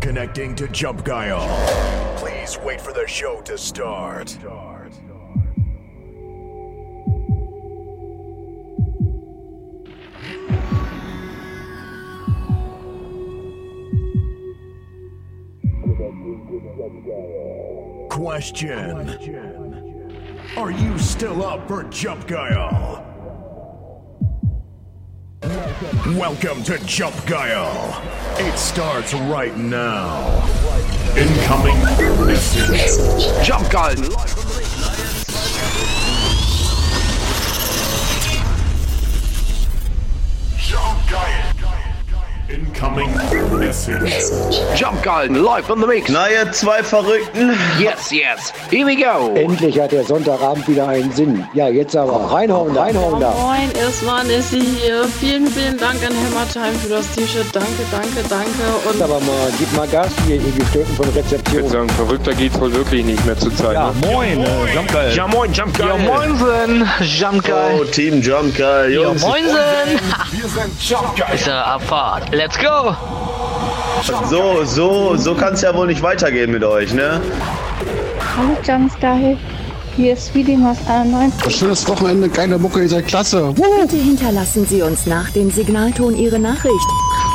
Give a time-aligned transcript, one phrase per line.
[0.00, 2.16] Connecting to Jump Guile.
[2.18, 4.36] Please wait for the show to start.
[18.10, 19.08] Question
[20.58, 23.11] Are you still up for Jump Guile?
[25.82, 28.00] Welcome to Jump Guile.
[28.38, 30.46] It starts right now.
[31.16, 31.76] Incoming
[32.24, 33.44] message.
[33.44, 34.41] Jump Guile.
[42.82, 43.14] Incoming
[43.60, 44.58] message.
[44.74, 46.08] Jump Guile live on the mix.
[46.10, 47.52] Na, ihr zwei Verrückten.
[47.78, 48.52] Yes, yes.
[48.70, 49.32] Here we go.
[49.36, 51.46] Endlich hat der Sonntagabend wieder einen Sinn.
[51.54, 53.30] Ja, jetzt aber reinhauen, reinhauen da.
[53.30, 55.04] Moin, erstmal Nessie hier.
[55.20, 57.46] Vielen, vielen Dank an Hammertime für das T-Shirt.
[57.52, 58.90] Danke, danke, danke.
[58.90, 61.68] Und Aber mal, gib mal Gas hier, ihr Gestörten von Ich würde Rezeption.
[61.68, 63.74] sagen, verrückter geht's wohl wirklich nicht mehr zur Zeit.
[63.74, 64.06] Ja, ne?
[64.12, 65.14] moin, äh, Jumpgeil.
[65.14, 65.90] Ja, moin, Jump Guile.
[65.90, 67.90] Ja, moinsen, Jump Oh, Guy.
[67.92, 70.00] Team Jump Guy, Ja, moinsen.
[70.32, 71.34] Wir sind Jump Guile.
[71.34, 72.34] Ist ja Abfahrt.
[72.34, 72.71] Let's go.
[74.28, 77.20] So, so, so kann es ja wohl nicht weitergehen mit euch, ne?
[78.36, 79.36] Hallo Jumpsky,
[79.96, 81.54] hier ist Feeling aus 91.
[81.54, 83.52] Schönes Wochenende, geile Mucke, ihr seid klasse.
[83.54, 86.88] Bitte hinterlassen Sie uns nach dem Signalton Ihre Nachricht.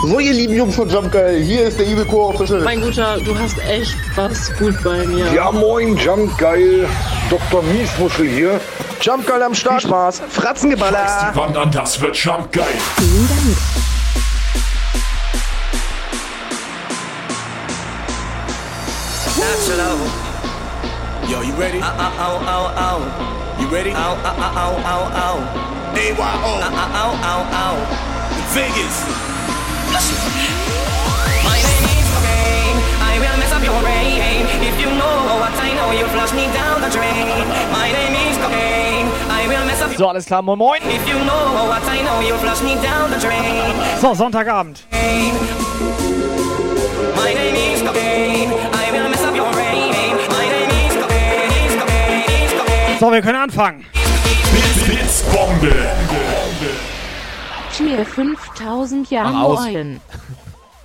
[0.03, 2.61] So, ihr lieben Jungs von Jump Geil, hier ist der Evil Core Official.
[2.61, 5.31] mein Guter, du hast echt was gut bei mir.
[5.33, 6.87] Ja, moin, Jump Geil.
[7.29, 7.61] Dr.
[7.63, 8.59] Miesmuschel hier.
[9.01, 9.81] Jump Geil am Start.
[9.81, 10.21] Viel Spaß.
[10.29, 11.31] Fratzengeballer.
[11.31, 12.65] Die Wand an, das wird Jump Guile.
[12.97, 13.96] Vielen Dank.
[21.57, 21.81] Ready?
[21.81, 22.97] Ow, ow, ow, ow.
[23.59, 23.89] You ready?
[23.91, 25.37] Ow, ow, ow, ow, ow.
[25.97, 26.21] AYO.
[26.21, 27.75] Ow, ow, ow, ow.
[28.53, 28.95] Vegas.
[31.41, 32.07] My name is.
[33.01, 34.45] I will mess up your brain.
[34.61, 37.25] If you know what I know, you flush me down the drain.
[37.73, 39.09] My name is cocaine.
[39.29, 40.81] I will mess up So, alles klar, moin moin.
[40.83, 43.73] If you know what I know, you flush me down the drain.
[43.99, 44.85] So, Sonntagabend.
[47.17, 48.36] My name is cocaine.
[52.99, 53.85] So, wir können anfangen.
[54.85, 55.75] Blitzbombe.
[57.79, 59.59] Mir 5000 Jahre aus.
[59.59, 60.01] moin.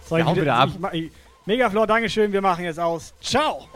[0.07, 0.69] So, ich hau wieder ab.
[1.47, 3.15] Megaflor, Dankeschön, wir machen jetzt aus.
[3.23, 3.67] Ciao.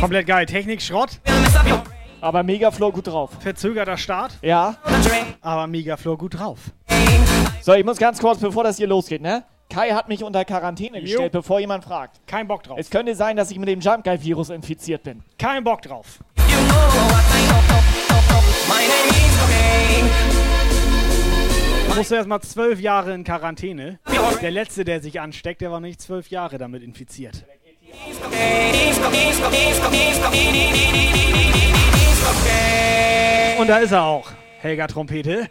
[0.00, 0.46] Komplett geil.
[0.46, 1.20] Technik Schrott.
[1.24, 1.82] will mess up your
[2.20, 3.30] Aber Megaflor gut drauf.
[3.40, 4.32] Verzögerter Start.
[4.42, 4.76] Ja.
[5.40, 6.58] Aber Megaflor gut drauf.
[7.62, 9.44] So, ich muss ganz kurz, bevor das hier losgeht, ne?
[9.70, 11.04] Kai hat mich unter Quarantäne Jo.
[11.04, 12.20] gestellt, bevor jemand fragt.
[12.26, 12.78] Kein Bock drauf.
[12.78, 15.22] Es könnte sein, dass ich mit dem Jump Guy Virus infiziert bin.
[15.38, 16.18] Kein Bock drauf.
[16.36, 17.31] You know
[22.12, 23.98] du erstmal zwölf Jahre in Quarantäne.
[24.40, 27.44] Der letzte, der sich ansteckt, der war nicht zwölf Jahre damit infiziert.
[33.58, 34.30] Und da ist er auch.
[34.60, 35.48] Helga Trompete.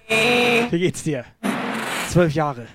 [0.69, 1.25] Wie geht's dir?
[2.09, 2.67] Zwölf Jahre.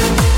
[0.00, 0.29] My name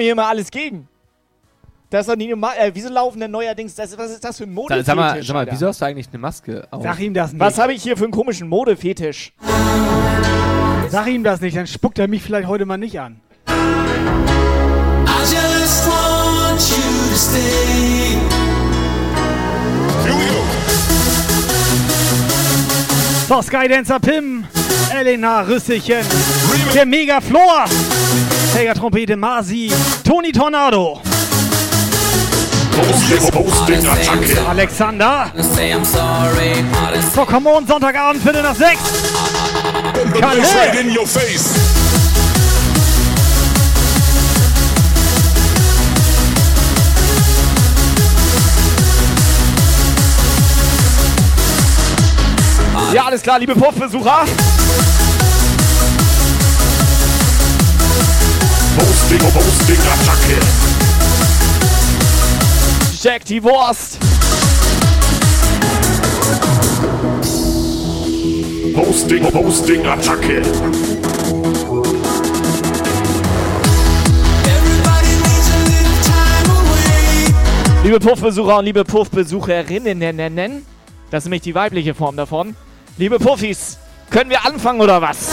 [0.00, 0.88] mir hier mal alles gegen.
[1.90, 2.54] Das ist doch nie normal.
[2.58, 3.74] Äh, wieso laufen denn neuerdings.
[3.74, 4.86] Das, was ist das für ein Modefetisch?
[4.86, 6.82] sag mal, sag mal, wieso hast du eigentlich eine Maske auf?
[6.82, 7.40] Sag ihm das nicht.
[7.40, 9.32] Was habe ich hier für einen komischen Modefetisch?
[10.88, 13.20] Sag ihm das nicht, dann spuckt er mich vielleicht heute mal nicht an.
[13.48, 13.52] I
[15.22, 18.16] just want you to stay.
[20.04, 20.40] Here we go.
[23.28, 24.44] So, Skydancer Pim,
[24.92, 26.04] Elena Rüsselchen,
[26.74, 27.66] der Mega Flor,
[28.52, 29.72] Helga Trompete Masi,
[30.04, 31.00] Toni Tornado.
[34.48, 35.32] Alexander,
[37.14, 38.80] so come on, Sonntagabend, Viertel nach sechs.
[40.20, 40.42] Kalle.
[52.92, 54.24] Ja, alles klar, liebe Puffbesucher.
[58.80, 60.38] Posting, Posting, Attacke.
[63.02, 63.98] Jack die Wurst.
[68.74, 70.42] Posting, Posting, Attacke.
[77.84, 80.66] Liebe Puffbesucher und liebe Puffbesucherinnen,
[81.10, 82.56] das ist nämlich die weibliche Form davon.
[82.96, 83.76] Liebe Puffis,
[84.08, 85.28] können wir anfangen oder was?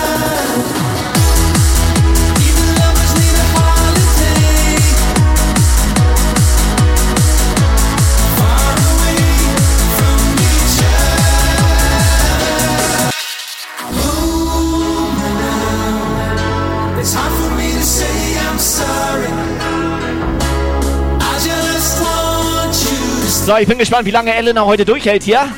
[23.48, 25.40] So, ich bin gespannt, wie lange Elena heute durchhält hier.
[25.40, 25.50] Here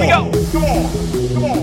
[0.00, 0.28] we go.
[0.50, 0.88] Come on.
[1.32, 1.58] Come on.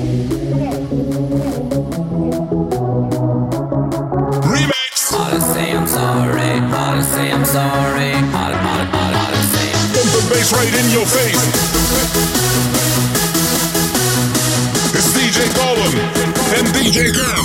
[4.94, 5.36] Sorry.
[5.36, 6.62] To say I'm sorry.
[7.04, 8.94] Say I'm Pump
[10.14, 11.44] the bass right in your face.
[14.94, 16.00] It's DJ Golan
[16.56, 17.44] and DJ Cam.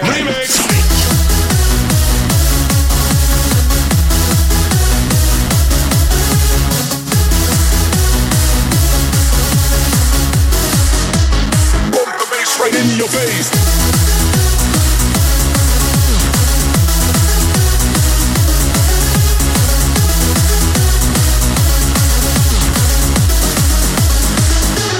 [0.00, 0.67] Remix.
[12.98, 13.48] Your face.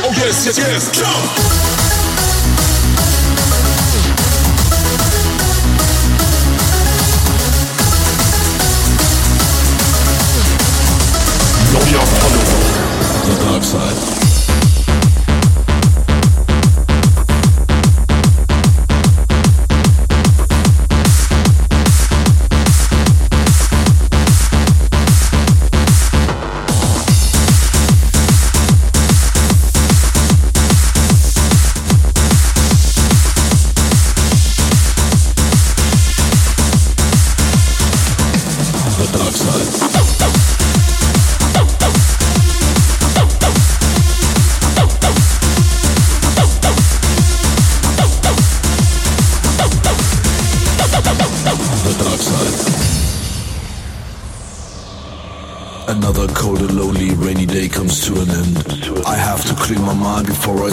[0.04, 0.90] Oh yes, yes, yes.
[0.92, 1.68] Jump.
[13.24, 14.27] The Dark Side.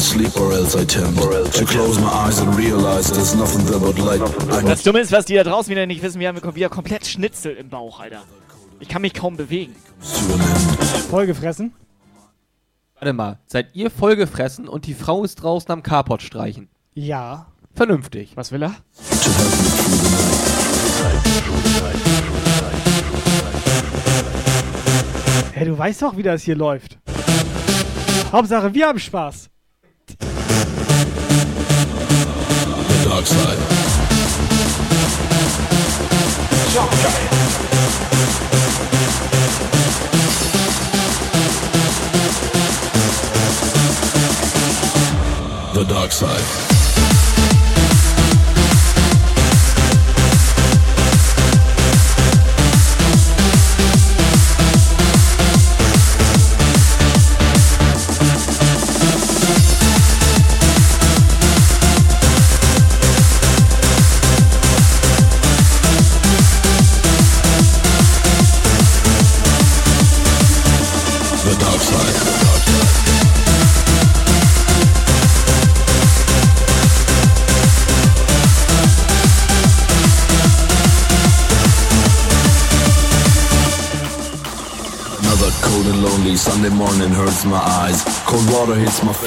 [0.06, 3.98] Sleep, or else I tend to close my eyes and realize there's nothing there but
[3.98, 4.22] light.
[4.68, 7.56] Das Dumme ist, was die da draußen wieder nicht wissen, wir haben wieder komplett Schnitzel
[7.56, 8.24] im Bauch, Alter.
[8.80, 9.76] Ich kann mich kaum bewegen.
[11.10, 11.74] Vollgefressen?
[13.00, 16.70] Warte mal, seid ihr vollgefressen und die Frau ist draußen am Carport streichen?
[16.94, 17.48] Ja.
[17.74, 18.32] Vernünftig.
[18.36, 18.76] Was will er?
[25.54, 27.00] Hey, du weißt doch, wie das hier läuft.
[28.32, 29.50] Hauptsache, wir haben Spaß.
[46.18, 46.65] The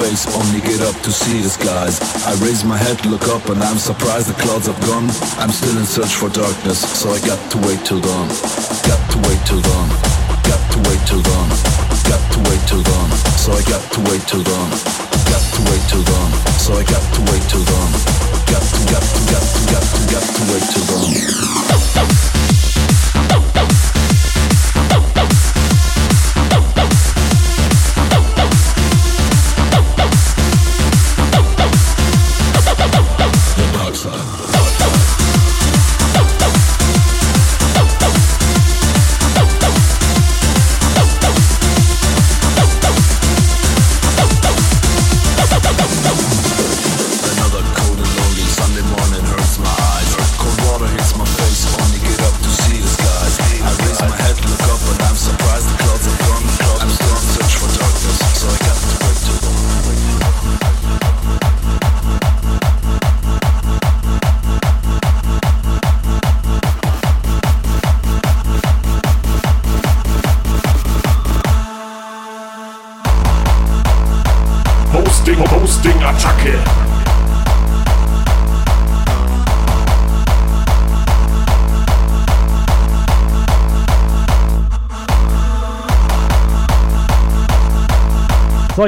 [0.09, 2.01] face, only get up to see the skies.
[2.25, 5.09] I raise my head, look up, and I'm surprised the clouds have gone.
[5.41, 8.29] I'm still in search for darkness, so I got to wait till dawn.
[8.89, 9.89] Got to wait till dawn.
[10.49, 11.49] Got to wait till dawn.
[12.09, 13.09] Got to wait till dawn.
[13.37, 14.71] So I got to wait till dawn.
[15.29, 16.31] Got to wait till dawn.
[16.65, 17.91] So I got to wait till dawn.
[18.49, 22.68] Got to, got to, got to, got to, got to wait till dawn.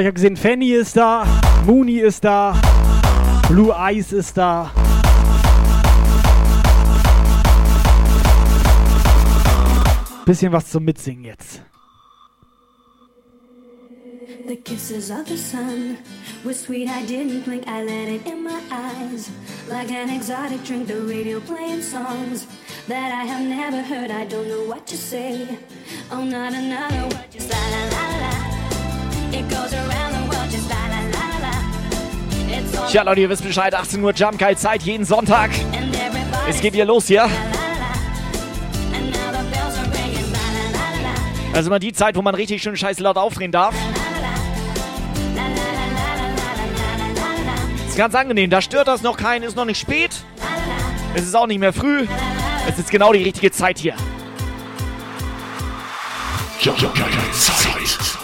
[0.01, 1.25] Ich habe gesehen, Fanny ist da,
[1.65, 2.59] Mooney ist da,
[3.47, 4.71] Blue Eyes ist da.
[10.25, 11.61] Bisschen was zum Mitsingen jetzt.
[14.47, 15.97] The kisses of the sun
[16.43, 16.89] were sweet.
[16.89, 17.67] I didn't blink.
[17.67, 19.29] I let it in my eyes.
[19.69, 22.47] Like an exotic drink, the radio playing songs
[22.87, 24.09] that I have never heard.
[24.09, 25.47] I don't know what to say.
[26.11, 28.31] Oh, not another word, just la la la la.
[29.33, 29.90] It goes around
[32.89, 35.49] Tja, Leute, ihr wisst Bescheid, 18 Uhr Jump Guide Zeit jeden Sonntag.
[36.49, 37.29] Es geht hier los hier.
[41.53, 43.75] Also immer die Zeit, wo man richtig schön scheiß laut aufdrehen darf.
[47.87, 50.11] Ist ganz angenehm, da stört das noch keinen, ist noch nicht spät.
[51.13, 52.07] Es ist auch nicht mehr früh.
[52.69, 53.95] Es ist genau die richtige Zeit hier.
[57.33, 58.20] Zeit.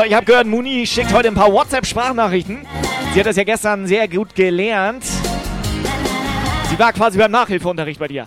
[0.00, 2.66] So, ich habe gehört, Muni schickt heute ein paar WhatsApp-Sprachnachrichten.
[3.12, 5.04] Sie hat das ja gestern sehr gut gelernt.
[5.04, 8.26] Sie war quasi beim Nachhilfeunterricht bei dir.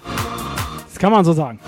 [0.88, 1.60] Das kann man so sagen.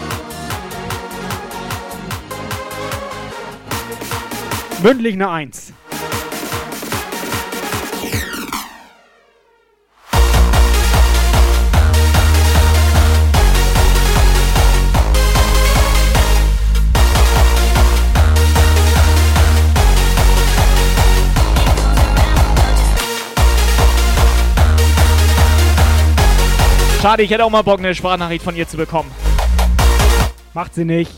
[4.83, 5.64] Mündlich eine Eins.
[27.05, 29.11] Schade, ich hätte auch mal Bock, eine Sprachnachricht von ihr zu bekommen.
[30.55, 31.11] Macht sie nicht.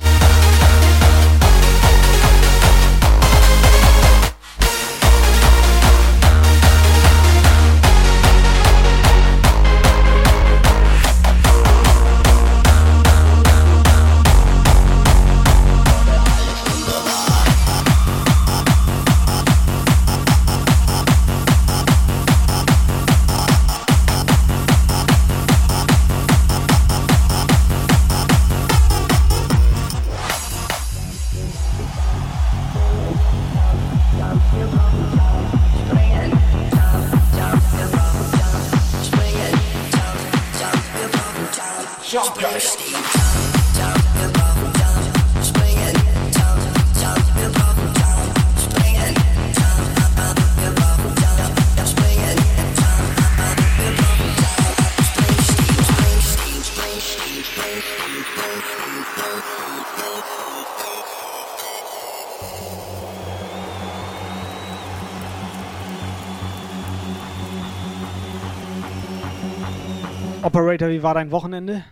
[70.78, 71.84] Operator, wie war dein Wochenende?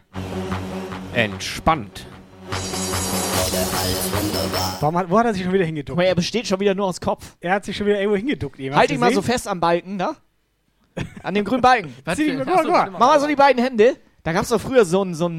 [1.13, 2.05] Entspannt.
[4.79, 5.99] Warum hat, wo hat er sich schon wieder hingeduckt?
[5.99, 7.35] er besteht schon wieder nur aus Kopf.
[7.39, 8.59] Er hat sich schon wieder irgendwo hingeduckt.
[8.59, 8.75] eben.
[8.75, 9.33] Hast Halt dich mal so gesehen?
[9.33, 10.15] fest am Balken, da.
[11.23, 11.95] An dem grünen Balken.
[12.05, 13.95] Was Zieh dich mal, guck so, mal, Mach mal so die beiden Hände.
[14.21, 15.29] Da gab's doch früher so ein, so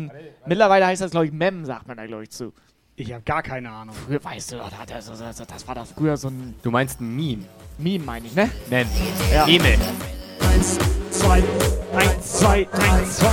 [0.46, 2.52] mittlerweile heißt das, glaube ich, Mem, sagt man da, glaube ich, zu.
[2.96, 3.94] Ich habe gar keine Ahnung.
[3.94, 7.14] Früher, weißt du, das, das, das, das war doch früher so ein Du meinst ein
[7.14, 7.44] Meme.
[7.78, 8.50] Meme, meine ich, ne?
[8.68, 8.88] Mem.
[9.32, 9.46] Ja.
[9.46, 9.78] Meme.
[11.18, 11.42] Zwei,
[11.94, 13.26] eins, zwei, eins, zwei.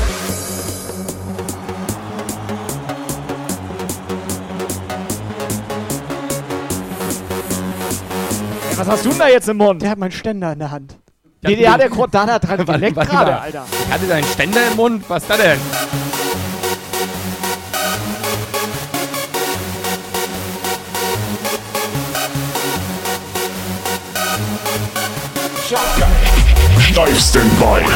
[8.72, 9.82] Ey, was hast du denn da jetzt im Mund?
[9.82, 10.98] Der hat meinen Ständer in der Hand.
[11.42, 11.90] Nee, der hat der
[12.26, 13.40] da dran geleckt gerade.
[13.40, 13.66] Alter.
[13.86, 15.04] Ich hatte seinen Ständer im Mund.
[15.10, 15.60] Was ist das denn?
[26.94, 27.88] Steifsten Bein.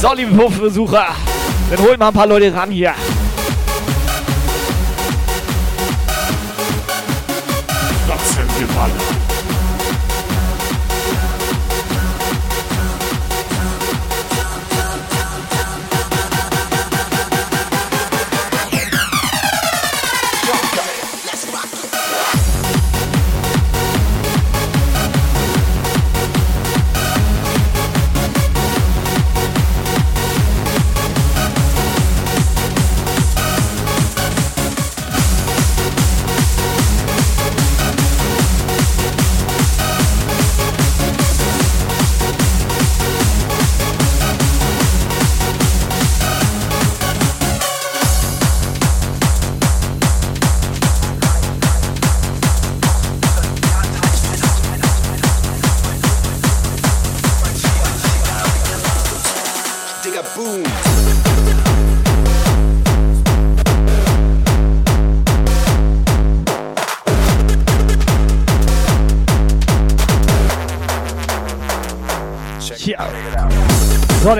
[0.00, 1.06] So, liebe Puffbesucher,
[1.70, 2.92] dann holt mal ein paar Leute ran hier.
[8.08, 8.90] Ratzengeballer.
[8.90, 9.01] Digga,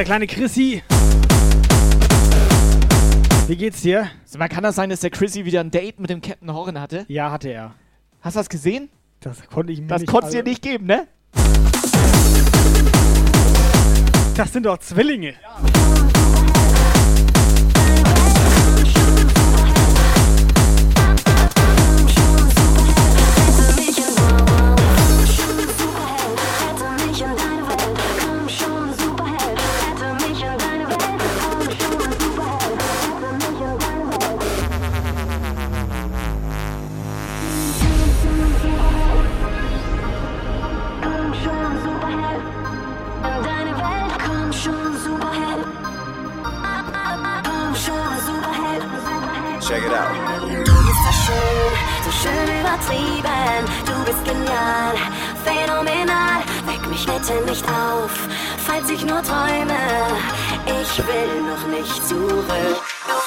[0.03, 0.83] der kleine Chrissy.
[3.47, 4.09] Wie geht's dir?
[4.25, 6.81] So, man kann das sein, dass der Chrissy wieder ein Date mit dem Captain Horn
[6.81, 7.05] hatte?
[7.07, 7.75] Ja, hatte er.
[8.21, 8.89] Hast du das gesehen?
[9.21, 10.11] Das konnte ich mir Das nicht.
[10.11, 11.07] konntest du also- dir nicht geben, ne?
[14.35, 15.35] Das sind doch Zwillinge.
[15.35, 16.12] Check
[57.83, 58.11] auf,
[58.67, 59.79] falls ich nur träume.
[60.67, 62.45] Ich will noch nicht zurück.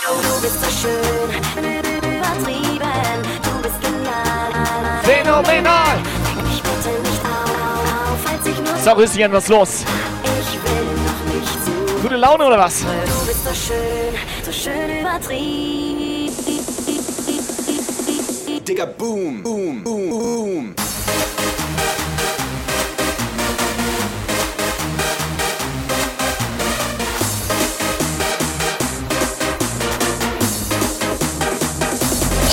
[0.03, 3.17] Du, du bist so schön, übertrieben.
[3.43, 5.03] Du bist genial.
[5.03, 5.97] Phänomenal!
[6.25, 9.83] Weck mich bitte nicht auf, falls ich nur So, Rüsschen, was ist los?
[10.23, 12.01] Ich will noch nicht zurück.
[12.01, 12.81] Gute Laune oder was?
[12.81, 12.85] Du
[13.25, 14.13] bist so schön,
[14.45, 15.75] so schön übertrieben.
[18.67, 19.43] Digga, boom.
[19.43, 20.75] Boom, boom, boom.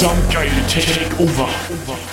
[0.02, 1.48] Jump geile Technik over.
[1.86, 2.11] Wait,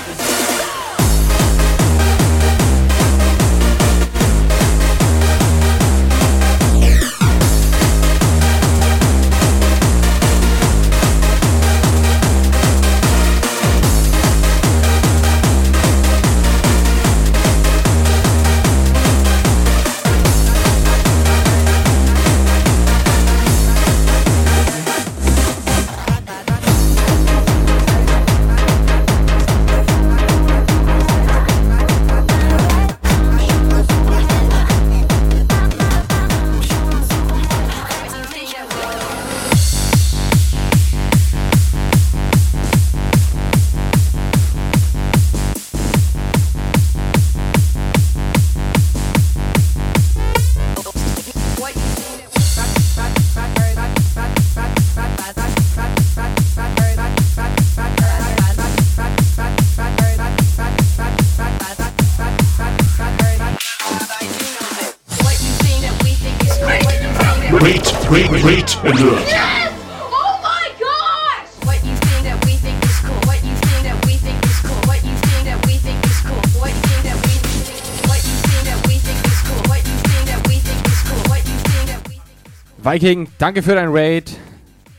[82.92, 84.36] Viking, danke für dein Raid.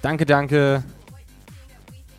[0.01, 0.85] Danke, danke.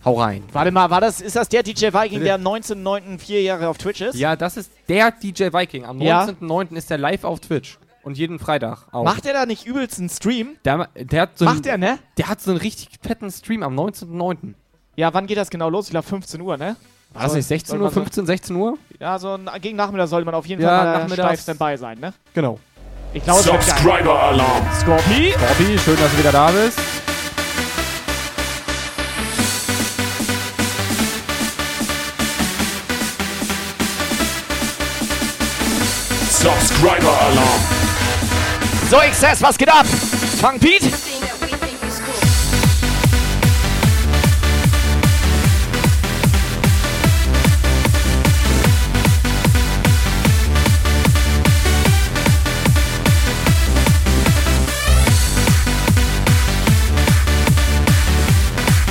[0.04, 0.44] Hau rein.
[0.52, 3.18] Warte mal, war das, ist das der DJ Viking, der am 19.09.
[3.20, 4.16] vier Jahre auf Twitch ist?
[4.16, 5.86] Ja, das ist der DJ Viking.
[5.86, 6.26] Am Ja.
[6.26, 6.76] 19.09.
[6.76, 7.78] ist der live auf Twitch.
[8.04, 9.06] Und jeden Freitag auch.
[9.06, 10.58] Macht der da nicht übelst einen Stream?
[10.66, 12.00] Der, der hat so Macht der, ne?
[12.18, 14.56] Der hat so einen richtig fetten Stream am 19.09.
[14.98, 15.86] Ja, wann geht das genau los?
[15.86, 16.76] Ich glaube 15 Uhr, ne?
[17.14, 18.78] War das nicht 16 Uhr, 15, 16 Uhr?
[19.00, 21.44] Ja, so ein, gegen Nachmittag sollte man auf jeden Ja, Fall mal nachmittags.
[21.44, 22.14] steif Standby sein, ne?
[22.34, 22.60] Genau.
[23.14, 23.60] Ich glaube, geil.
[23.62, 24.66] Subscriber-Alarm.
[24.80, 25.34] Scorpi?
[25.38, 26.80] Bobby, schön, dass du wieder da bist.
[36.30, 37.60] Subscriber-Alarm.
[38.90, 39.86] So, XS, was geht ab?
[40.40, 40.90] Fang Pete?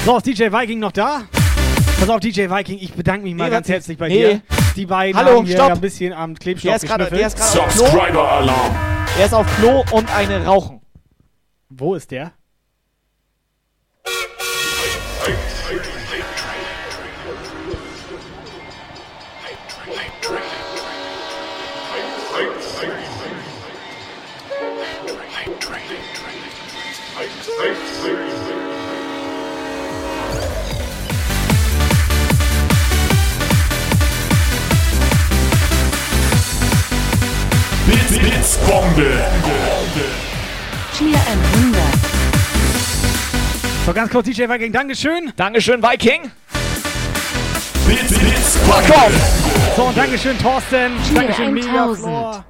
[0.05, 1.23] So, ist DJ Viking noch da?
[1.99, 4.15] Pass auf, DJ Viking, ich bedanke mich mal Nee, ganz herzlich bei Nee.
[4.35, 4.43] dir.
[4.77, 5.69] Die beiden Hallo, haben hier stopp.
[5.69, 7.63] ja ein bisschen am Klebstoff Der ist gerade der ist Klo.
[7.69, 8.77] Subscriber-Alarm.
[9.19, 10.81] Er ist auf Klo und eine rauchen.
[11.69, 12.33] Wo ist der?
[38.67, 39.11] Blitz, Blitzbombe.
[40.97, 41.83] Cheer 100.
[43.87, 45.33] So, ganz kurz, DJ Viking, Dankeschön.
[45.37, 46.31] Dankeschön, Viking.
[47.87, 49.77] Blitz, off.
[49.77, 50.93] So, und Dankeschön, Thorsten.
[51.15, 51.65] Dankeschön, 1000.
[52.05, 52.45] Megaflor.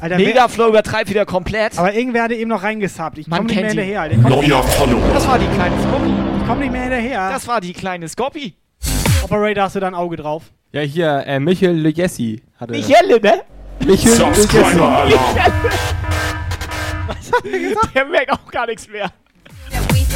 [0.00, 1.78] Alter, Megaflow übertreibt wieder komplett.
[1.78, 3.18] Aber irgendwer hatte eben noch reingesubbt.
[3.18, 4.00] Ich komme nicht mehr hinterher.
[4.02, 4.16] Alter.
[4.16, 5.00] Ich komme Neuer Follow.
[5.12, 6.10] Das war die kleine Scorpi.
[6.46, 7.30] komm nicht mehr hinterher.
[7.30, 8.54] Das war die kleine Scorpi.
[9.24, 10.44] Operator, hast du da ein Auge drauf?
[10.72, 12.72] Ja, hier, äh, Michael Legessi hatte.
[12.72, 13.42] Michelle, ne?
[13.80, 14.16] Legessi.
[14.16, 15.12] Subscriber-Alarm.
[17.06, 17.94] Was hat er gesagt?
[17.94, 19.10] Der merkt auch gar nichts mehr.
[19.70, 20.06] that we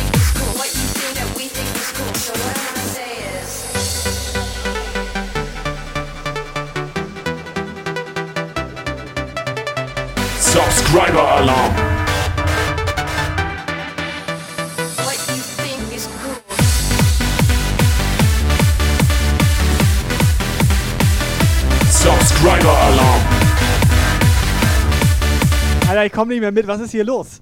[25.90, 26.68] Alter, ich komme nicht mehr mit.
[26.68, 27.40] Was ist hier los?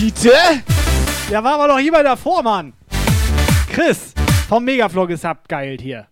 [0.00, 0.32] Bitte?
[1.30, 2.72] Ja, war aber doch jemand davor, Mann.
[3.72, 4.12] Chris
[4.48, 5.48] vom Megaflog gesubbt.
[5.48, 6.08] Geil hier.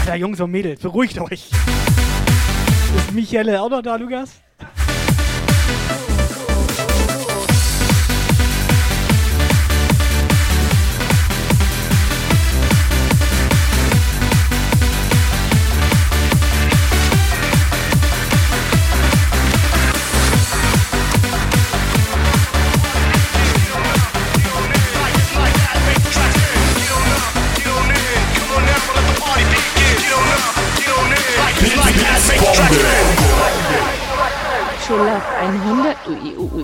[0.00, 1.50] Alter, Jungs und Mädels, beruhigt euch.
[2.96, 4.40] Ist Michele auch noch da, Lukas?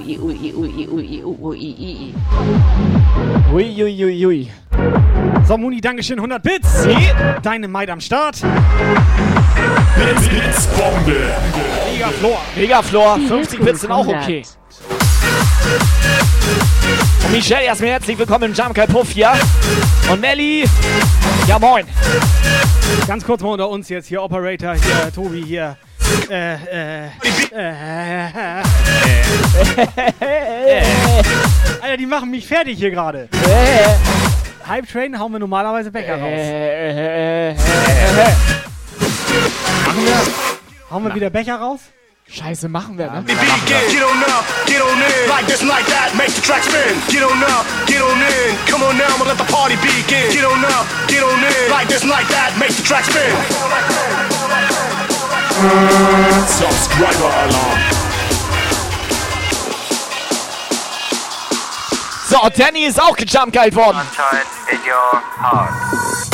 [0.09, 2.15] Ui, ui, ui, ui, ui, ui, ui, ui, ui.
[3.53, 4.51] Uiuiuiui.
[5.47, 6.83] So, Muni, Dankeschön, 100 Bits.
[6.83, 7.13] Sie?
[7.45, 8.39] Dynamite am Start.
[9.97, 11.15] Blitz, Blitzbombe.
[11.93, 12.41] Megaflor.
[12.57, 14.45] Megaflor, Die 50 Hilfe Bits sind auch okay.
[17.27, 19.33] Und Michelle, erstmal herzlich willkommen im Jump Puff hier.
[20.11, 20.65] Und Melli,
[21.47, 21.85] ja moin.
[23.07, 25.77] Ganz kurz mal unter uns jetzt hier, Operator, hier, Tobi hier.
[26.31, 27.07] Äh, äh,
[27.53, 28.63] äh,
[31.81, 33.29] Alter, die machen mich fertig hier gerade.
[34.67, 36.31] Hype Train hauen wir normalerweise Becher raus.
[36.31, 37.55] Äh,
[39.87, 40.21] Machen wir?
[40.91, 41.81] Hauen wir wieder Becher raus?
[42.31, 43.25] Scheiße, machen wir, ne?
[43.25, 45.29] Get on up, get on in.
[45.31, 47.01] Like this, like that, make the track spin.
[47.09, 48.55] Get on up, get on in.
[48.69, 50.29] Come on now, we'll let the party begin.
[50.31, 51.71] Get on up, get on in.
[51.71, 53.33] Like this, like that, make the track spin.
[56.47, 57.79] Subscriber Alarm.
[62.29, 63.99] So, Danny ist auch gejumpt worden.
[64.15, 66.28] Sunshine in your heart.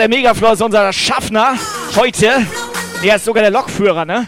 [0.00, 1.56] Der Megafloor ist unser Schaffner
[1.94, 2.46] heute.
[3.04, 4.26] Der ist sogar der Lokführer, ne?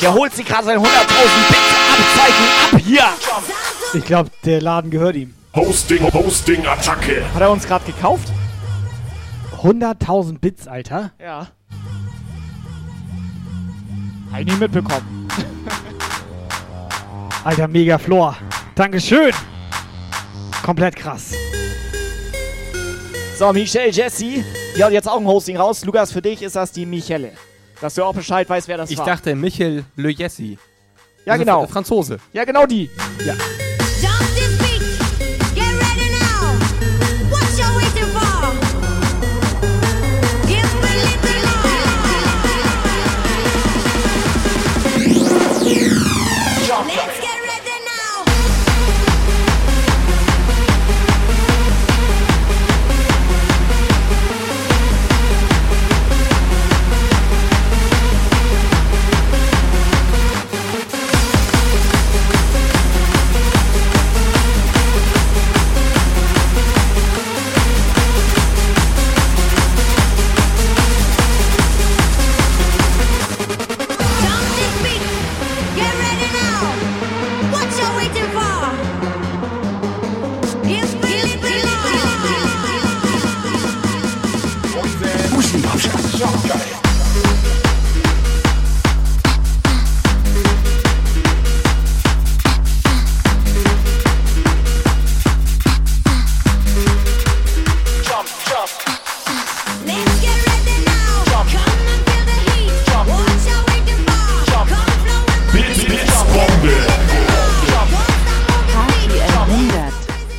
[0.00, 0.86] Der holt sich gerade sein 100.000
[1.48, 3.04] Bit-Abzeichen ab hier.
[3.94, 5.34] Ich glaube, der Laden gehört ihm.
[5.56, 7.24] Hosting, Hosting, Attacke.
[7.34, 8.28] Hat er uns gerade gekauft?
[9.60, 11.10] 100.000 Bits, Alter.
[11.20, 11.48] Ja.
[14.30, 15.28] Hab ich nie mitbekommen.
[17.44, 18.36] Alter, mega Floor.
[18.76, 19.32] Dankeschön.
[20.64, 21.32] Komplett krass.
[23.36, 24.44] So, Michelle Jesse,
[24.76, 25.84] die hat jetzt auch ein Hosting raus.
[25.84, 27.32] Lukas, für dich ist das die Michelle.
[27.80, 29.06] Dass du auch Bescheid weißt, wer das Ich war.
[29.06, 30.58] dachte Michel Le Jessi.
[31.24, 31.64] Ja, Also genau.
[31.64, 32.18] Fr- Franzose.
[32.32, 32.88] Ja, genau die.
[33.24, 33.34] Ja.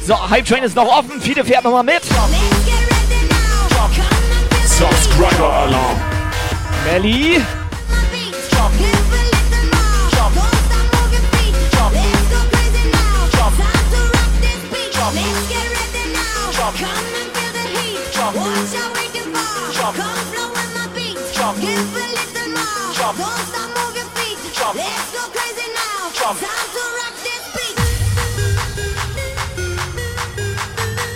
[0.07, 1.19] So, Hype Train ist noch offen.
[1.19, 2.01] Viele fährt nochmal mit.
[4.77, 5.99] Subscriber Alarm.
[6.85, 7.41] Melli.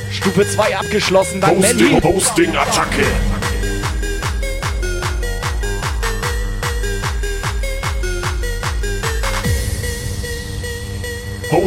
[0.09, 1.41] Stufe 2 abgeschlossen.
[1.41, 1.91] Dann Melli.
[1.91, 3.30] Hosting, Hosting, Attacke.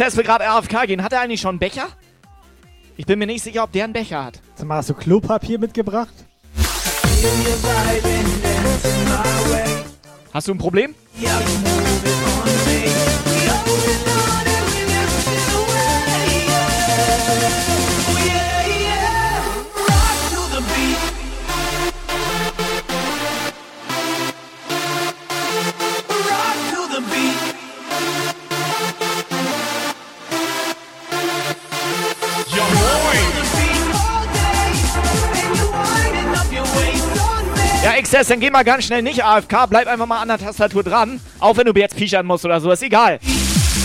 [0.00, 1.02] XS will gerade AFK gehen.
[1.02, 1.88] Hat er eigentlich schon einen Becher?
[2.96, 4.40] Ich bin mir nicht sicher, ob der einen Becher hat.
[4.54, 6.14] Sag mal, hast du Klopapier mitgebracht?
[10.32, 10.94] Hast du ein Problem?
[11.18, 11.38] Ja,
[38.10, 39.66] XS, dann geh mal ganz schnell nicht AFK.
[39.68, 41.20] Bleib einfach mal an der Tastatur dran.
[41.38, 43.20] Auch wenn du jetzt pischern musst oder so, ist egal.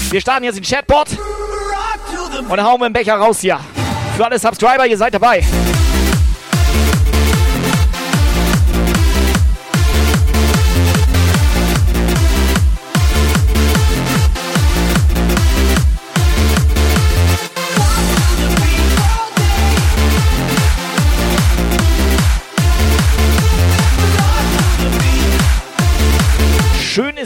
[0.09, 1.07] Wir starten jetzt den Chatbot.
[2.49, 3.59] Und hauen wir den Becher raus hier.
[4.17, 5.43] Für alle Subscriber, ihr seid dabei.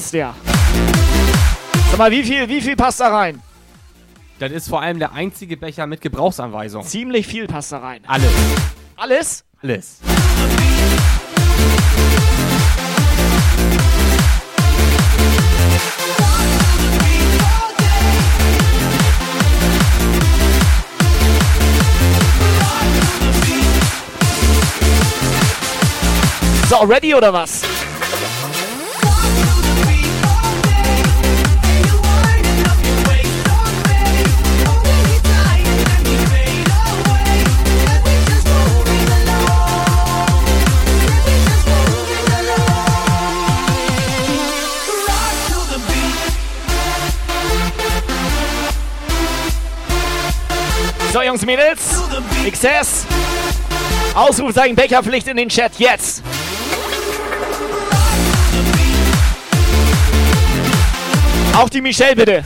[0.10, 0.34] Ist der.
[1.92, 3.42] Sag mal, wie viel, wie viel passt da rein?
[4.40, 6.84] Das ist vor allem der einzige Becher mit Gebrauchsanweisung.
[6.84, 8.02] Ziemlich viel passt da rein.
[8.08, 8.32] Alles.
[8.96, 9.46] Alles?
[9.62, 10.00] Alles.
[26.68, 27.62] So, ready oder was?
[51.12, 52.04] So, Jungs Mädels,
[52.48, 53.08] XS.
[54.14, 56.22] Ausrufzeichen Becherpflicht in den Chat jetzt.
[61.56, 62.44] Auch die Michelle bitte.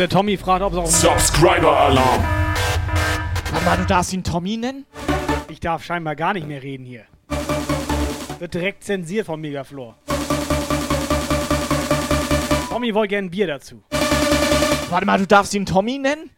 [0.00, 0.86] Der Tommy fragt, ob es auch...
[0.86, 2.24] Subscriber-Alarm.
[3.54, 4.86] Aber du darfst ihn Tommy nennen?
[5.48, 7.04] Ich darf scheinbar gar nicht mehr reden hier.
[8.38, 9.98] Wird direkt zensiert vom Megaflor.
[12.70, 13.82] Tommy wollte gerne ein Bier dazu.
[14.88, 16.30] Warte mal, du darfst ihn Tommy nennen?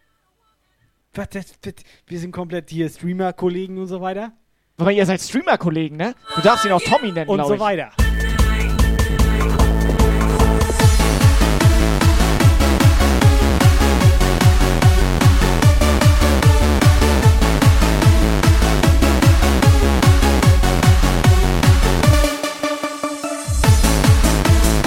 [1.14, 1.74] Was, das, das,
[2.06, 4.32] wir sind komplett hier Streamer-Kollegen und so weiter.
[4.78, 6.14] Aber ihr seid Streamer-Kollegen, ne?
[6.34, 7.60] Du darfst ihn auch Tommy nennen, Und so ich.
[7.60, 7.92] weiter.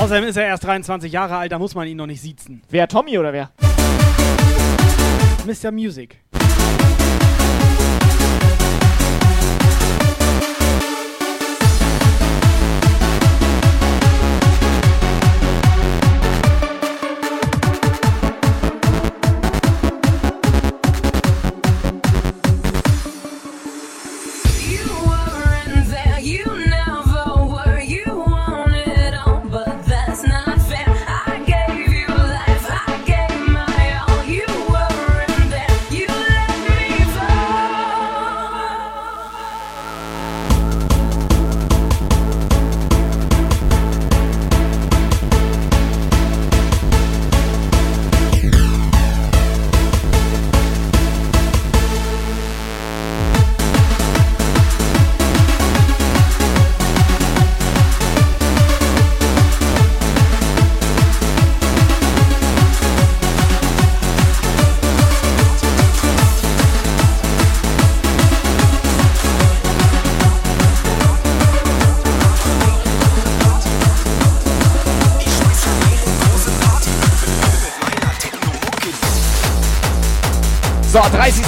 [0.06, 2.62] Außerdem ist er erst 23 Jahre alt, da muss man ihn noch nicht siezen.
[2.70, 3.50] Wer, Tommy oder wer?
[5.48, 5.72] Mr.
[5.72, 6.22] Music.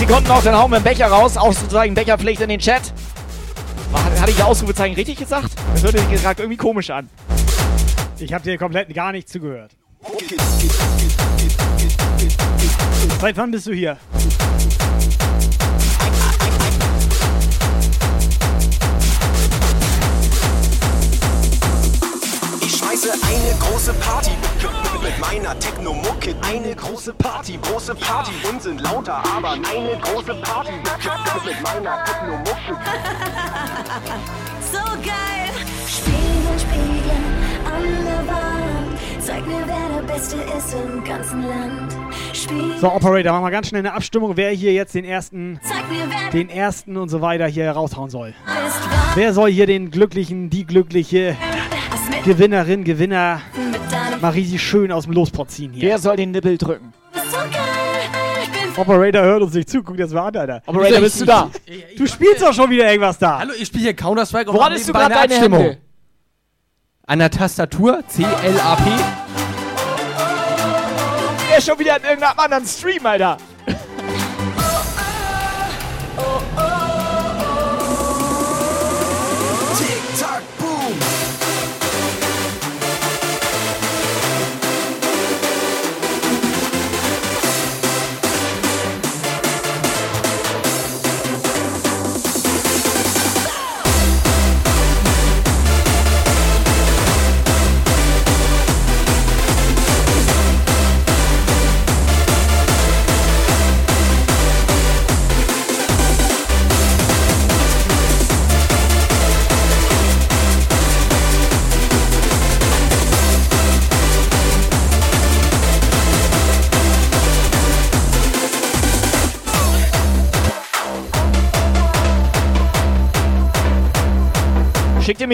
[0.07, 1.35] 30 Sekunden noch, dann hauen wir einen Becher raus.
[1.37, 2.93] Ausrufezeichen Becherpflicht in den Chat.
[4.19, 5.49] Hatte ich Ausrufezeichen richtig gesagt?
[5.73, 7.09] Das hörte sich gerade irgendwie komisch an.
[8.17, 9.71] Ich habe dir komplett gar nicht zugehört.
[13.19, 13.97] Seit wann bist du hier?
[22.61, 24.31] Ich schmeiße eine große Party
[25.17, 26.35] mit meiner Techno-Mucke.
[26.41, 28.31] Eine große Party, große Party.
[28.49, 30.71] Und sind lauter, aber eine große Party
[31.45, 32.77] mit meiner Techno-Mucke.
[34.69, 35.49] So geil!
[35.87, 37.11] Spiegel, Spiegel
[37.65, 38.99] an der Wand.
[39.25, 41.95] Zeig mir, wer der Beste ist im ganzen Land.
[42.33, 46.31] Spiegel, So, Operator, machen wir ganz schnell eine Abstimmung, wer hier jetzt den ersten, mir,
[46.33, 48.33] den ersten und so weiter hier raushauen soll.
[49.15, 51.37] Wer soll hier den glücklichen, die glückliche
[52.25, 53.41] Gewinnerin, Gewinner
[54.21, 55.89] mal richtig schön aus dem Lospot ziehen hier?
[55.89, 56.93] Wer soll den Nippel drücken?
[58.77, 60.61] Operator hört uns nicht zu, guck das mal an, Alter.
[60.67, 61.49] Operator, bist du da?
[61.97, 63.39] Du spielst doch schon wieder irgendwas da.
[63.39, 65.59] Hallo, ich spiele hier Counter-Strike und Wo mach hattest du gerade eine deine Abstimmung.
[65.61, 65.77] Hände?
[67.07, 68.83] An der Tastatur C-L-A-P.
[71.49, 73.37] Der ist schon wieder in irgendeinem anderen Stream, Alter.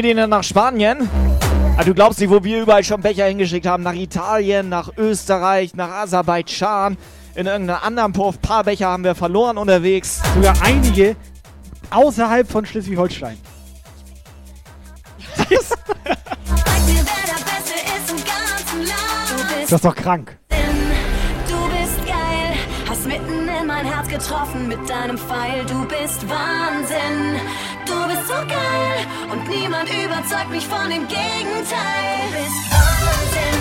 [0.02, 1.08] Den dann nach Spanien?
[1.78, 3.84] Ah, du glaubst nicht, wo wir überall schon Becher hingeschickt haben?
[3.84, 6.98] Nach Italien, nach Österreich, nach Aserbaidschan.
[7.36, 8.42] In irgendeinem anderen Puff.
[8.42, 10.22] Paar Becher haben wir verloren unterwegs.
[10.36, 11.16] Sogar einige
[11.90, 13.38] außerhalb von Schleswig-Holstein.
[19.64, 20.38] Das bist ist doch krank.
[20.50, 20.56] Du
[21.70, 22.54] bist geil,
[22.88, 25.66] hast mitten in mein Herz getroffen mit deinem Pfeil.
[25.66, 27.40] Du bist Wahnsinn,
[28.28, 32.24] so geil und niemand überzeugt mich von dem Gegenteil.
[32.24, 33.60] Du bist Wahnsinn,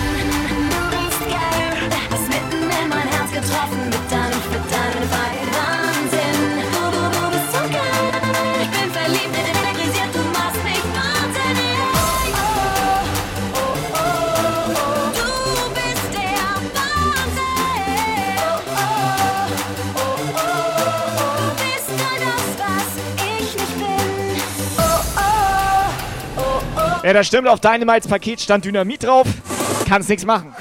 [0.71, 5.03] du bist geil, hast mitten in mein Herz getroffen mit deinem, mit deinem.
[5.13, 6.22] Wahnsinn,
[27.03, 27.49] Ja, das stimmt.
[27.49, 29.27] Auf Dynamites Paket stand Dynamit drauf.
[29.89, 30.55] Kannst nichts machen.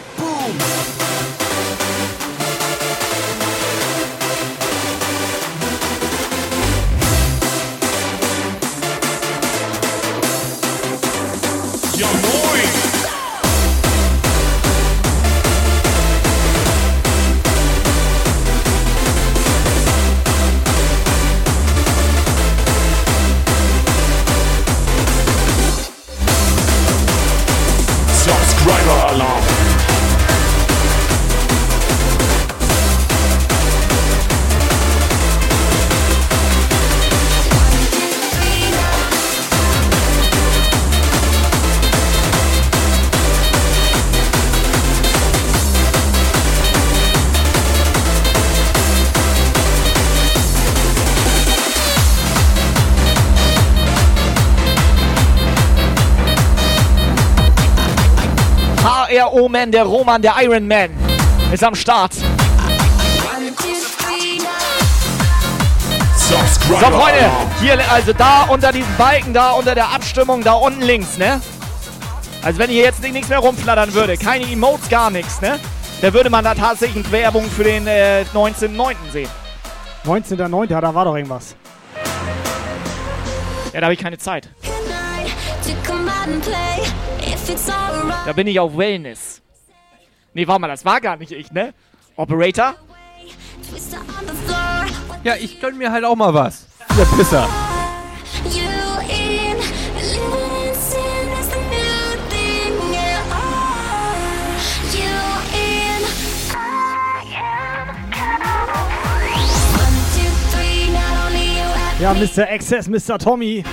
[59.31, 60.89] HRO-Man, der Roman, der Iron Man,
[61.51, 62.13] ist am Start.
[62.13, 62.23] So,
[66.77, 67.29] Freunde,
[67.59, 71.41] hier, also da unter diesem Balken, da unter der Abstimmung, da unten links, ne?
[72.41, 75.59] Also wenn hier jetzt nichts mehr rumflattern würde, keine Emotes, gar nichts, ne?
[76.01, 78.95] Da würde man da tatsächlich Werbung für den äh, 19.09.
[79.11, 79.29] sehen.
[80.05, 81.55] 19.09., da war doch irgendwas.
[83.73, 84.49] Ja, da habe ich keine Zeit.
[88.25, 89.41] Da bin ich auf Wellness.
[90.33, 91.73] Nee, warte mal, das war gar nicht ich, ne?
[92.15, 92.75] Operator?
[95.23, 96.67] Ja, ich gönn mir halt auch mal was.
[96.97, 97.47] Der Pisser.
[112.01, 112.49] Ja, Mr.
[112.49, 113.19] Access, Mr.
[113.19, 113.63] Tommy,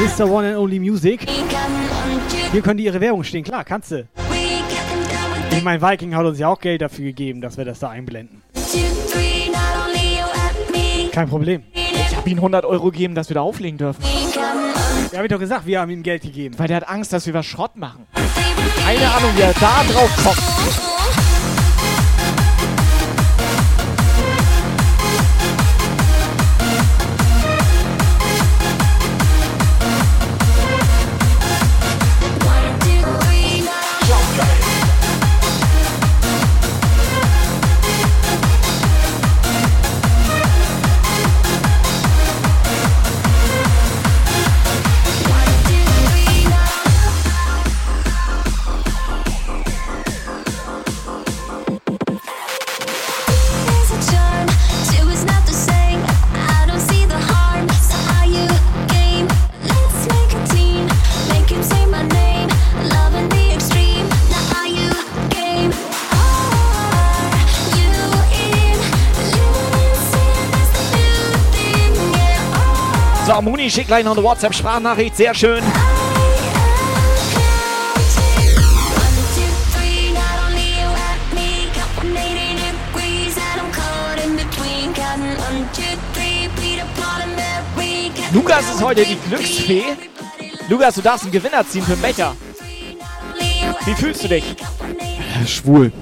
[0.00, 0.26] Mr.
[0.26, 1.26] One and Only Music.
[2.50, 4.08] Hier können die ihre Werbung stehen, klar, kannst du.
[5.50, 8.40] Ich meine, Viking hat uns ja auch Geld dafür gegeben, dass wir das da einblenden.
[11.12, 11.64] Kein Problem.
[11.74, 14.02] Ich habe ihm 100 Euro gegeben, dass wir da auflegen dürfen.
[15.12, 16.58] Ja, hab ich doch gesagt, wir haben ihm Geld gegeben.
[16.58, 18.06] Weil der hat Angst, dass wir was Schrott machen.
[18.86, 21.25] Keine Ahnung, wie er da drauf kommt.
[73.36, 75.14] So, Muni schickt gleich noch eine WhatsApp-Sprachnachricht.
[75.14, 75.62] Sehr schön.
[88.32, 89.84] Lukas ist heute die Glücksfee.
[90.70, 92.34] Lukas, du darfst einen Gewinner ziehen für den Becher.
[93.84, 94.56] Wie fühlst du dich?
[95.46, 95.92] Schwul.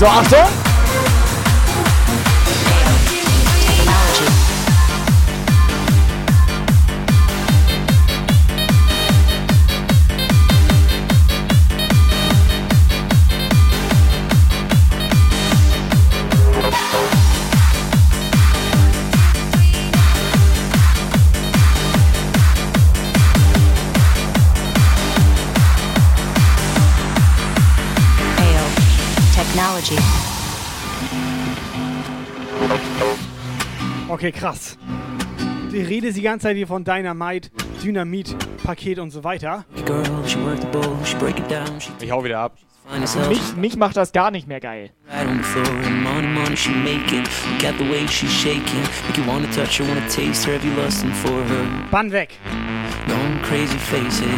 [0.00, 0.59] So,
[34.20, 34.76] Okay, krass.
[35.72, 37.48] Die Rede die ganze Zeit hier von Dynamite,
[37.82, 39.64] Dynamit, Paket und so weiter.
[42.02, 42.58] Ich hau wieder ab.
[43.30, 44.90] Mich, mich macht das gar nicht mehr geil.
[45.10, 47.24] Right on the floor and money, money she making.
[47.54, 48.82] Look at the way she's shaking.
[49.08, 50.52] Make you wanna touch her, wanna taste her.
[50.52, 51.88] Have you lusting for her?
[51.90, 52.28] Bann weg.
[53.08, 54.28] Going crazy, face it.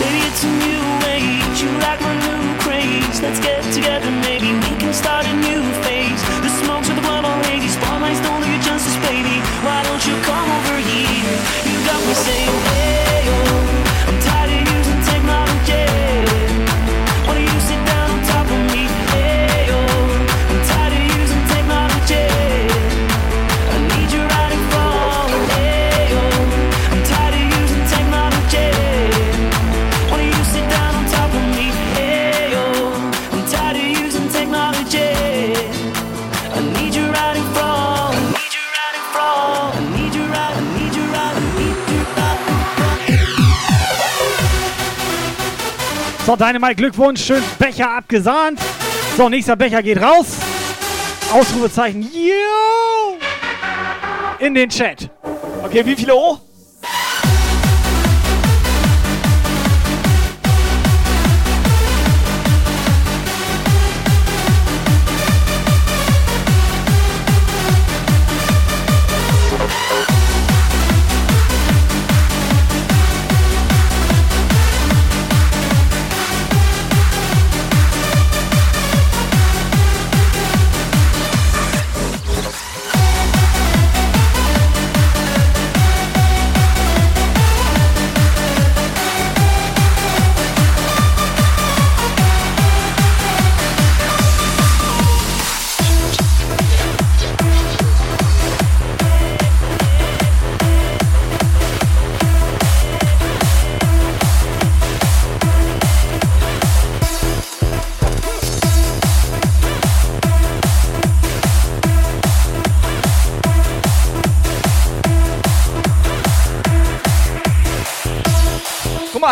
[0.00, 1.60] Baby, it's a new age.
[1.60, 3.20] You like my new craze.
[3.20, 6.22] Let's get together, maybe we can start a new phase.
[6.40, 7.21] The smokes with the blood
[8.02, 9.38] Spotlights don't do you justice, baby.
[9.62, 11.38] Why don't you come over here?
[11.70, 12.91] You got me saying, hey,
[46.24, 47.20] So, Dynamite, Glückwunsch.
[47.24, 48.60] Schön Becher abgesahnt.
[49.16, 50.36] So, nächster Becher geht raus.
[51.32, 52.02] Ausrufezeichen.
[52.12, 53.18] Yo!
[54.38, 55.10] In den Chat.
[55.64, 56.38] Okay, wie viele O?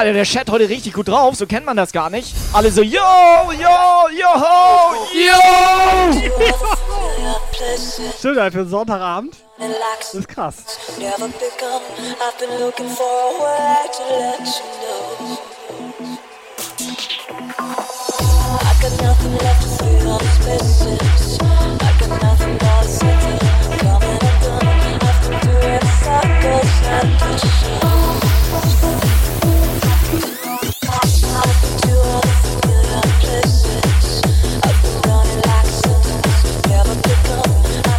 [0.00, 2.34] Alter, der Chat heute richtig gut drauf, so kennt man das gar nicht.
[2.54, 3.02] Alle so, yo,
[3.52, 4.32] yo, yo,
[5.12, 5.34] yo!
[8.18, 9.36] Stimmt, halt für Sonntagabend.
[9.58, 10.56] Das ist krass.
[10.98, 11.28] Never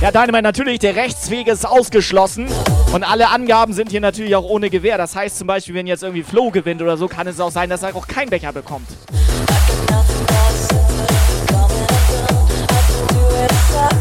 [0.01, 2.47] Ja, Dynamite, natürlich, der Rechtsweg ist ausgeschlossen.
[2.91, 4.97] Und alle Angaben sind hier natürlich auch ohne Gewähr.
[4.97, 7.69] Das heißt zum Beispiel, wenn jetzt irgendwie Flo gewinnt oder so, kann es auch sein,
[7.69, 8.87] dass er auch keinen Becher bekommt.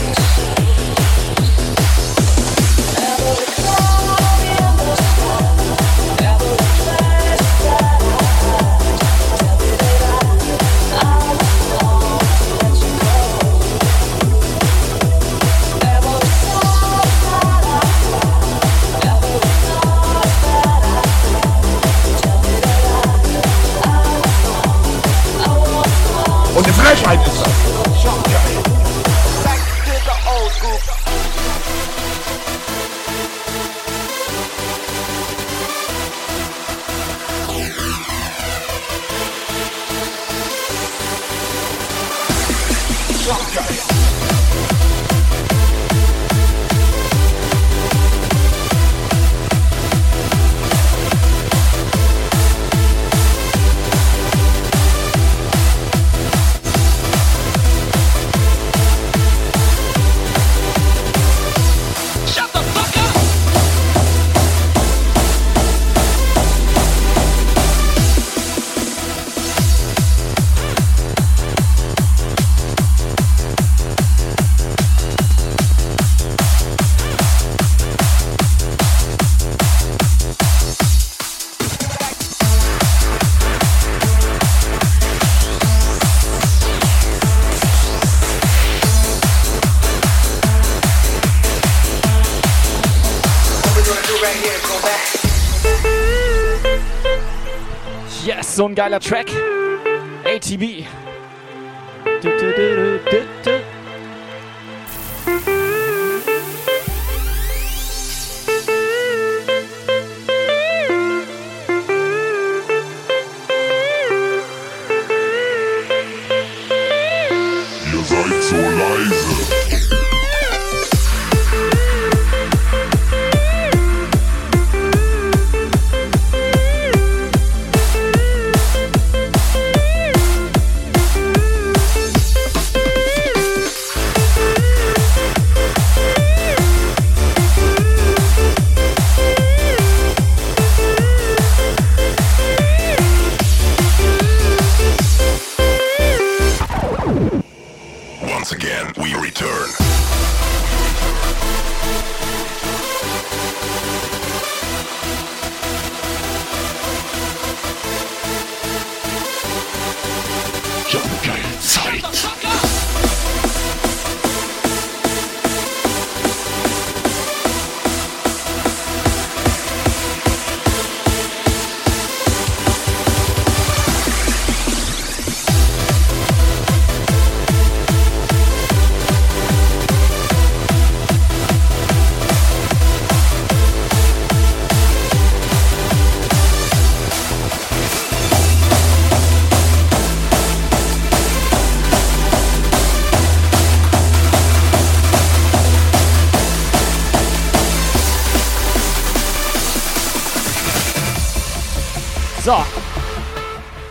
[98.58, 99.57] so ein geiler Track.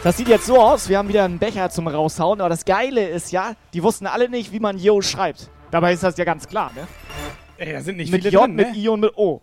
[0.08, 3.10] Das sieht jetzt so aus, wir haben wieder einen Becher zum Raushauen, aber das Geile
[3.10, 5.50] ist ja, die wussten alle nicht, wie man Yo schreibt.
[5.70, 6.88] Dabei ist das ja ganz klar, ne?
[7.58, 8.78] Ey, da sind nicht mit viele J, drin, mit ne?
[8.78, 9.42] I und mit O.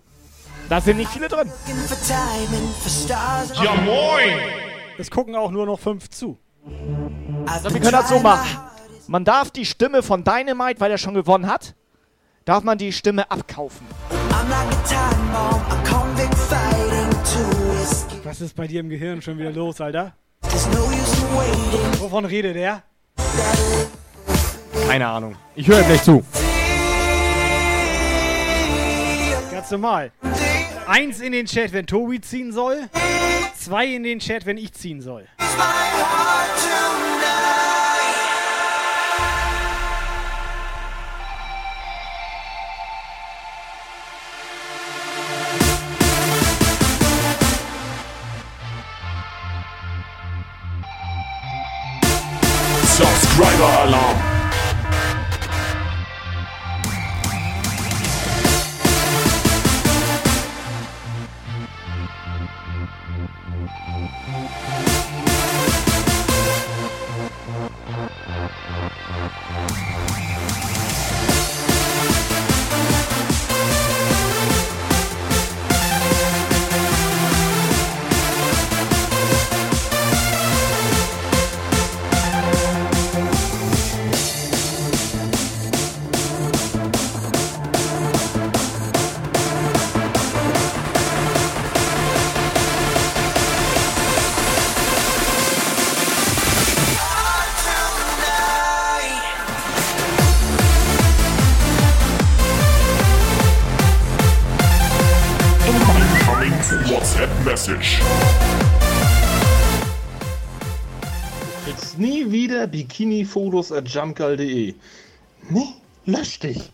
[0.71, 1.53] Da sind nicht viele drin.
[3.63, 4.39] Ja, moin!
[4.97, 6.39] Es gucken auch nur noch fünf zu.
[7.45, 8.59] Also wir können das so machen.
[9.07, 11.75] Man darf die Stimme von Dynamite, weil er schon gewonnen hat,
[12.47, 13.87] darf man die Stimme abkaufen.
[18.25, 20.15] Was ist bei dir im Gehirn schon wieder los, Alter?
[21.99, 22.83] Wovon redet er?
[24.89, 25.37] Keine Ahnung.
[25.57, 26.25] Ich höre gleich zu.
[29.51, 30.13] Ganz normal.
[30.87, 32.89] Eins in den Chat, wenn Tobi ziehen soll.
[33.59, 35.27] Zwei in den Chat, wenn ich ziehen soll.
[35.39, 36.84] Subscriber
[63.67, 64.74] Mm-hmm.
[112.95, 114.75] Bikini-Fotos at jumpgal.de.
[115.51, 115.75] Nee,
[116.07, 116.71] lösch dich.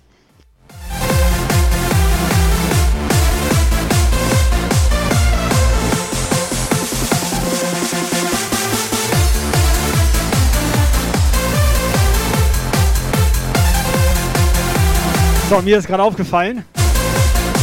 [15.48, 16.64] So, mir ist gerade aufgefallen.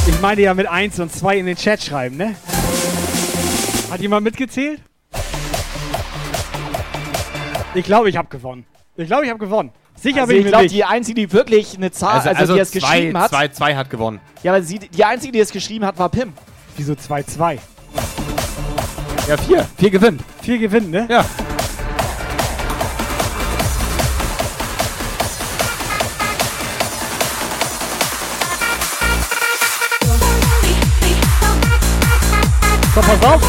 [0.07, 2.35] Ich meine ja mit 1 und 2 in den Chat schreiben, ne?
[3.91, 4.81] Hat jemand mitgezählt?
[7.73, 8.65] Ich glaube, ich habe gewonnen.
[8.95, 9.71] Ich glaube, ich habe gewonnen.
[9.95, 12.59] Sicher Also bin ich ich glaube, die Einzige, die wirklich eine Zahl, also, Also, die
[12.59, 13.29] also es zwei, geschrieben hat.
[13.29, 14.19] zwei, zwei hat gewonnen.
[14.43, 16.33] Ja, aber sie, die Einzige, die es geschrieben hat, war Pim.
[16.75, 17.57] Wieso 2-2?
[19.27, 19.67] Ja, vier.
[19.77, 20.21] Vier gewinnt.
[20.41, 21.07] Vier gewinnen, ne?
[21.09, 21.25] Ja.
[32.95, 33.41] So, pass auf.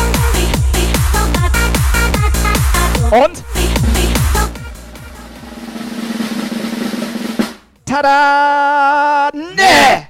[3.10, 3.42] Und?
[7.89, 9.30] Tada!
[9.32, 10.09] Nee!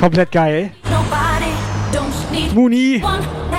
[0.00, 0.70] Komplett geil.
[2.54, 3.02] Muni,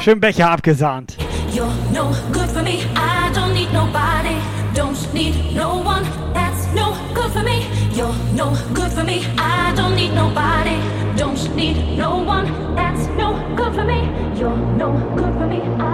[0.01, 1.15] schön Becher abgesahnt.
[1.53, 2.79] You're no good for me.
[2.95, 4.37] I don't need nobody.
[4.73, 6.03] Don't need no one.
[6.33, 7.67] That's no good for me.
[7.95, 8.53] You're no
[9.37, 10.77] I don't need nobody.
[11.17, 12.75] Don't need no one.
[12.75, 14.05] That's no good for me.
[14.39, 15.90] You're no good for me.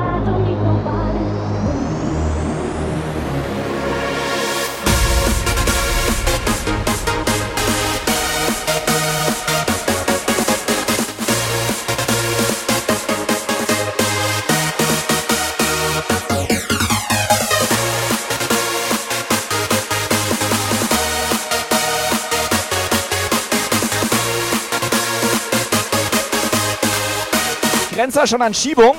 [27.97, 28.95] Grenzt das schon an Schiebung?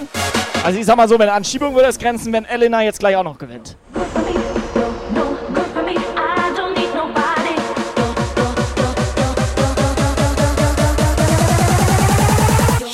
[0.65, 3.15] Also ich sag mal so, wenn an Schiebung würde es grenzen, wenn Elena jetzt gleich
[3.15, 3.77] auch noch gewinnt.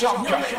[0.02, 0.53] Don't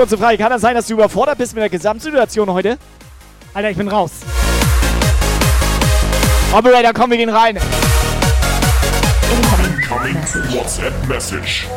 [0.00, 2.78] kurze Frage, kann das sein, dass du überfordert bist mit der Gesamtsituation heute?
[3.52, 4.12] Alter, ich bin raus.
[6.54, 7.58] Operator, komm, wir gehen rein.
[9.30, 10.16] Incoming
[10.56, 11.68] WhatsApp Message.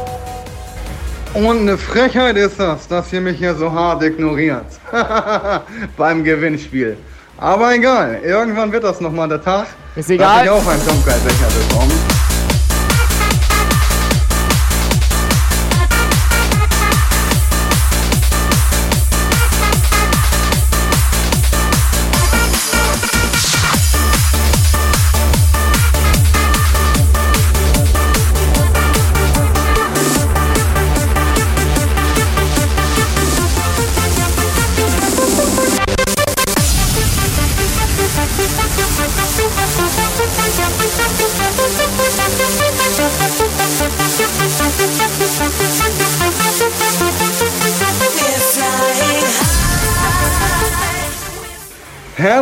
[1.34, 4.68] Und eine Frechheit ist das, dass ihr mich hier so hart ignoriert.
[5.98, 6.96] Beim Gewinnspiel.
[7.38, 9.68] Aber egal, irgendwann wird das nochmal der Tag.
[9.98, 10.46] Ist egal.
[10.46, 12.13] Dass ich auch einen Jumpgeil-Becher bekomme.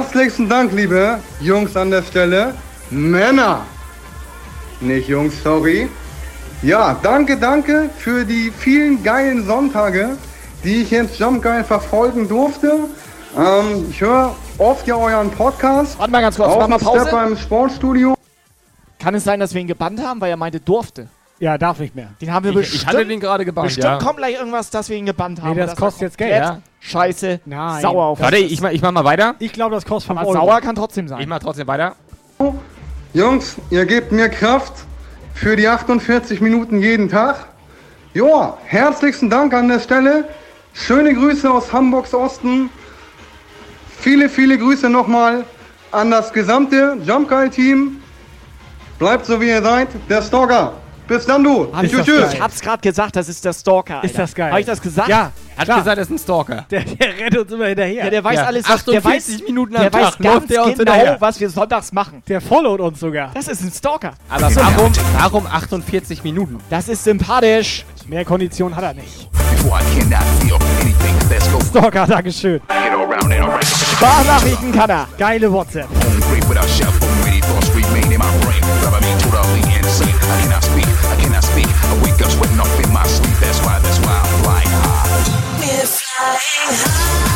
[0.01, 2.55] Herzlichsten Dank, liebe Jungs an der Stelle.
[2.89, 3.61] Männer.
[4.79, 5.89] Nicht Jungs, sorry.
[6.63, 10.17] Ja, danke, danke für die vielen geilen Sonntage,
[10.63, 12.79] die ich jetzt Jump Geil verfolgen durfte.
[13.37, 15.99] Ähm, ich höre oft ja euren Podcast.
[15.99, 17.01] Warte mal ganz kurz, mach mal Pause.
[17.01, 18.15] Step beim Sportstudio.
[18.97, 21.09] Kann es sein, dass wir ihn gebannt haben, weil er meinte, durfte?
[21.37, 22.07] Ja, darf nicht mehr.
[22.19, 22.87] Den haben wir Ich- ich bestimmt.
[22.89, 23.99] hatte den gerade gebannt, Bestimmt ja.
[23.99, 25.51] kommt gleich irgendwas, dass wir ihn gebannt haben.
[25.55, 26.31] Nee, das kostet jetzt Geld.
[26.43, 26.59] Ja.
[26.81, 27.39] Scheiße.
[27.45, 27.81] Nein.
[27.81, 29.35] Sauer auf Warte, ich mach, ich mach mal weiter.
[29.39, 30.39] Ich glaube, das kostet 5 Aber Euro.
[30.39, 31.21] sauer kann trotzdem sein.
[31.21, 31.95] Ich mach trotzdem weiter.
[33.13, 34.73] Jungs, ihr gebt mir Kraft
[35.33, 37.45] für die 48 Minuten jeden Tag.
[38.13, 40.27] Ja, herzlichsten Dank an der Stelle.
[40.73, 42.69] Schöne Grüße aus Hamburgs Osten.
[43.99, 45.45] Viele, viele Grüße nochmal
[45.91, 48.01] an das gesamte Jump Guy Team.
[48.97, 49.89] Bleibt so wie ihr seid.
[50.09, 50.73] Der Stalker.
[51.11, 51.67] Bis dann du.
[51.73, 52.33] Hab ich, Tschüss, das, tschüss.
[52.35, 53.95] ich hab's gerade gesagt, das ist der Stalker.
[53.95, 54.05] Alter.
[54.05, 54.49] Ist das geil?
[54.49, 55.09] Hab ich das gesagt?
[55.09, 55.79] Ja, Hat klar.
[55.79, 56.65] gesagt, er ist ein Stalker.
[56.71, 58.05] Der, der rennt uns immer hinterher.
[58.05, 60.33] Ja, der weiß Ja, alles, was, der 48 weiß, Minuten der am weiß Tag ganz
[60.35, 61.17] läuft der uns genau, hinterher.
[61.19, 62.23] was wir sonntags machen.
[62.29, 63.31] Der followt uns sogar.
[63.33, 64.13] Das ist ein Stalker.
[64.29, 66.59] Aber warum, warum 48 Minuten?
[66.69, 67.83] Das ist sympathisch.
[68.07, 69.27] Mehr Kondition hat er nicht.
[71.69, 72.61] Stalker, Dankeschön.
[73.91, 75.07] Sprachnachrichten kann er.
[75.17, 75.89] Geile WhatsApp.
[81.83, 83.37] I wake up sweating off in my sleep.
[83.39, 85.59] That's why, that's why I'm flying high.
[85.59, 87.30] We're flying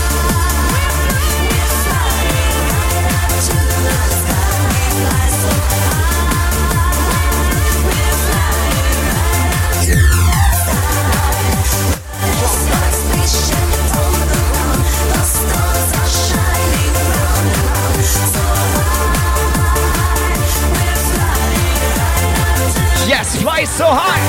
[23.25, 24.21] Yes, fly so high.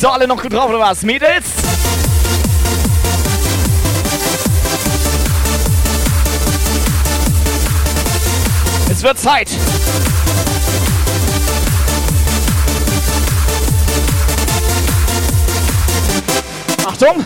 [0.00, 1.02] So, alle noch gut drauf oder was?
[1.02, 1.44] Mädels?
[8.90, 9.50] Es wird Zeit.
[16.84, 17.24] Achtung!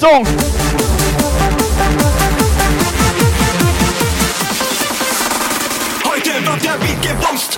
[0.00, 0.24] Achtung!
[6.04, 7.57] Heute wird der Beat gebumst,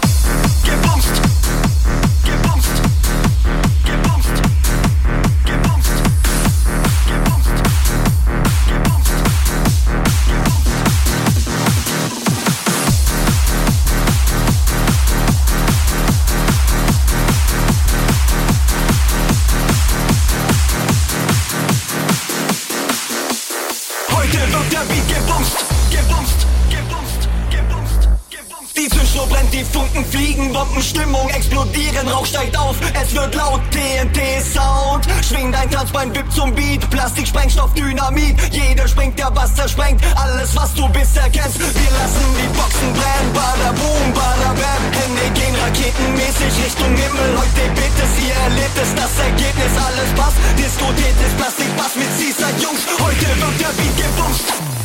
[33.10, 35.06] es wird laut, TNT-Sound.
[35.22, 38.36] Schwing dein Tanzbein, wippt zum Beat, Plastik, Sprengstoff, Dynamit.
[38.52, 41.58] Jeder springt, der Bass zersprengt, alles was du bisher kennst.
[41.58, 44.82] Wir lassen die Boxen brennen, bada boom, bada bam.
[44.92, 47.30] Hände gehen raketenmäßig Richtung Himmel.
[47.38, 50.36] Heute es, ihr erlebt es, das Ergebnis, alles passt.
[50.56, 52.82] Diskutiert ist Plastik, Bass mit Seaside, Jungs.
[52.98, 54.79] Heute wird der Beat gebumst.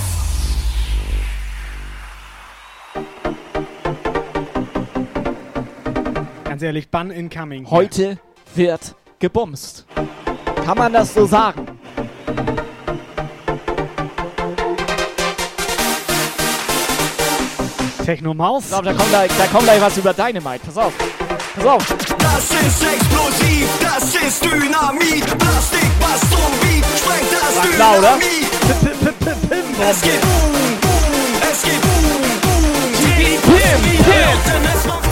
[6.56, 7.70] Ganz ehrlich, Bann incoming.
[7.70, 8.18] Heute
[8.56, 9.86] wird gebumst.
[10.64, 11.66] Kann man das so sagen?
[18.06, 18.64] Techno-Maus.
[18.64, 20.66] Ich glaube, da kommt gleich, da kommt gleich was über Dynamite.
[20.66, 20.94] Pass auf.
[21.58, 21.88] Pass auf.
[21.88, 25.26] Das ist explosiv, das ist Dynamit.
[25.38, 28.18] Plastik, Bass und Beat, sprengt das War klar, oder?
[28.18, 28.46] Dynamit.
[29.92, 32.66] Es geht boom, boom, es geht boom, boom.
[33.18, 33.42] Pim,
[34.06, 35.05] Pim.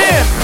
[0.00, 0.39] Denn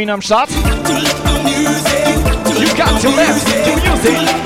[0.00, 0.50] Partypinguin am Start.
[2.58, 4.39] You got to let the music.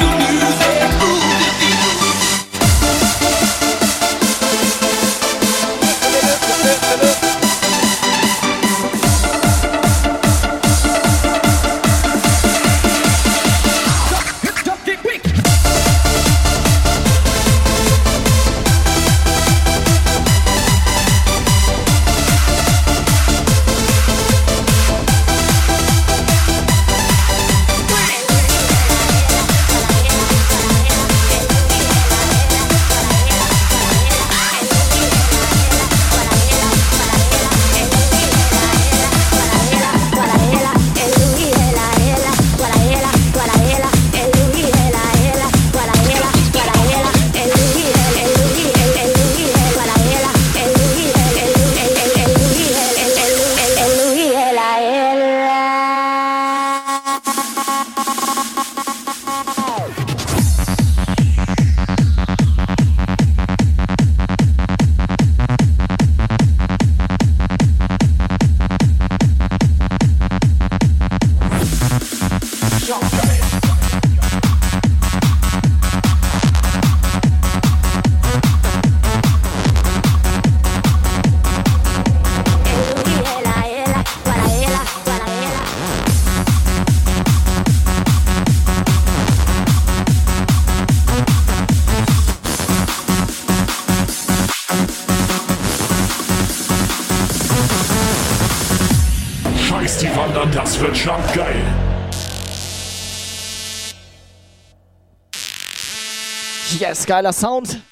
[107.06, 107.82] Geiler Sound.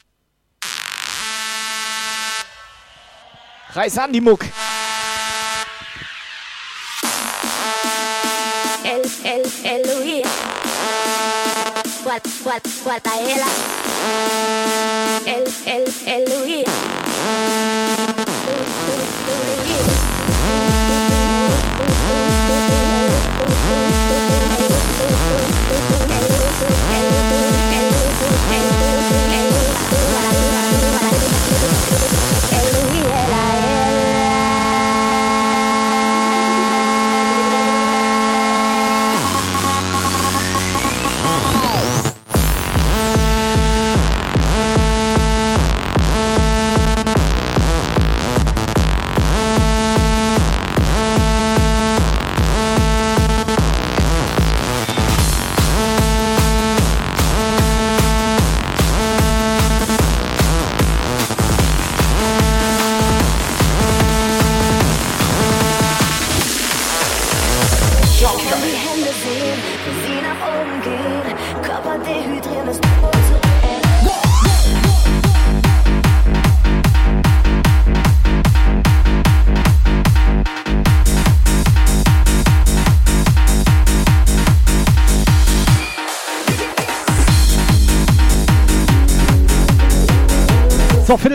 [3.74, 4.44] Reiß an die Muck.
[8.84, 9.82] El, el, el,
[12.04, 13.46] What, what, what, ela.
[15.24, 16.32] El, el, el,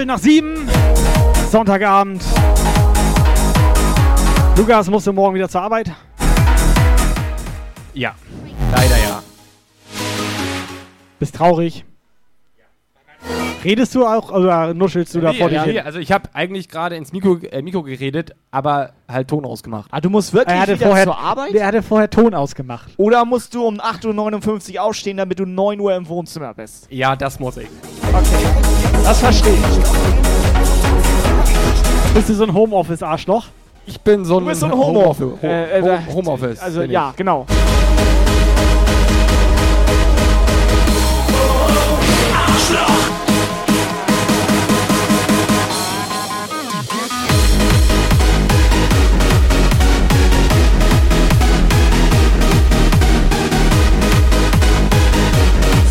[0.08, 0.70] Viertel nach sieben.
[1.52, 2.24] Sonntagabend.
[4.56, 5.92] Lukas, musst du morgen wieder zur Arbeit?
[7.94, 8.16] Ja,
[8.72, 9.22] leider ja.
[11.20, 11.84] Bist traurig?
[13.64, 15.74] Redest du auch oder nuschelst du da Nee, vor dich ja, hin?
[15.74, 19.90] nee, also ich habe eigentlich gerade ins Mikro, äh, Mikro geredet, aber halt Ton ausgemacht.
[19.92, 21.54] Ah, du musst wirklich Er hatte, wieder vorher, zur Arbeit?
[21.54, 22.92] der hatte vorher Ton ausgemacht.
[22.98, 26.88] Oder musst du um 8.59 Uhr aufstehen, damit du 9 Uhr im Wohnzimmer bist?
[26.92, 27.68] Ja, das muss ich.
[29.08, 29.60] Das verstehe ich.
[32.14, 33.46] Bist du so ein Homeoffice-Arschloch?
[33.86, 34.74] Ich bin so ein, Du bist so ein.
[34.74, 35.22] Homeoffice.
[35.42, 36.60] Ho Äh, äh, Ho- Homeoffice.
[36.60, 37.16] Also ja, ich.
[37.16, 37.46] genau.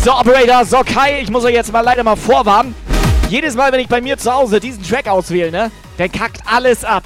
[0.03, 2.73] So, Operator, so Kai, ich muss euch jetzt mal leider mal vorwarnen.
[3.29, 6.85] Jedes Mal, wenn ich bei mir zu Hause diesen Track auswähle, ne, dann kackt alles
[6.85, 7.03] ab.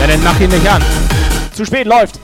[0.00, 0.82] Ja, dann mach ihn nicht an.
[1.54, 2.20] Zu spät läuft.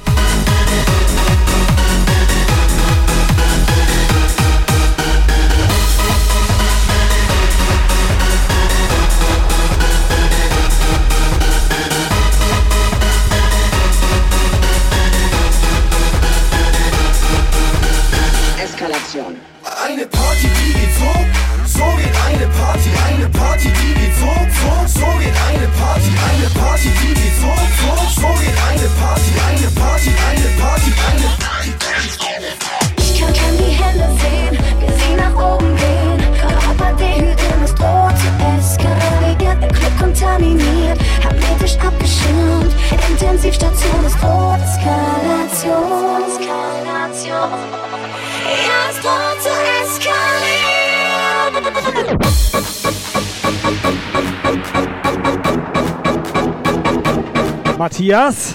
[57.89, 58.55] Matthias.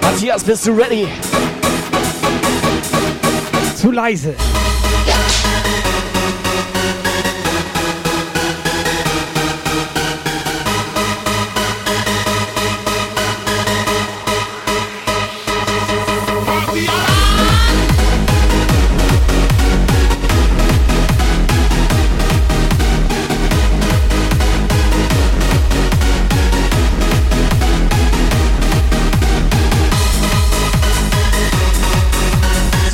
[0.00, 1.06] Matthias, bist du ready?
[3.76, 4.34] Zu leise.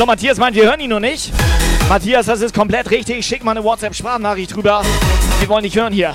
[0.00, 1.30] So, Matthias meint, wir hören ihn noch nicht.
[1.90, 3.26] Matthias, das ist komplett richtig.
[3.26, 4.80] Schick mal eine WhatsApp-Sprachnachricht drüber.
[5.40, 6.14] Wir wollen dich hören hier.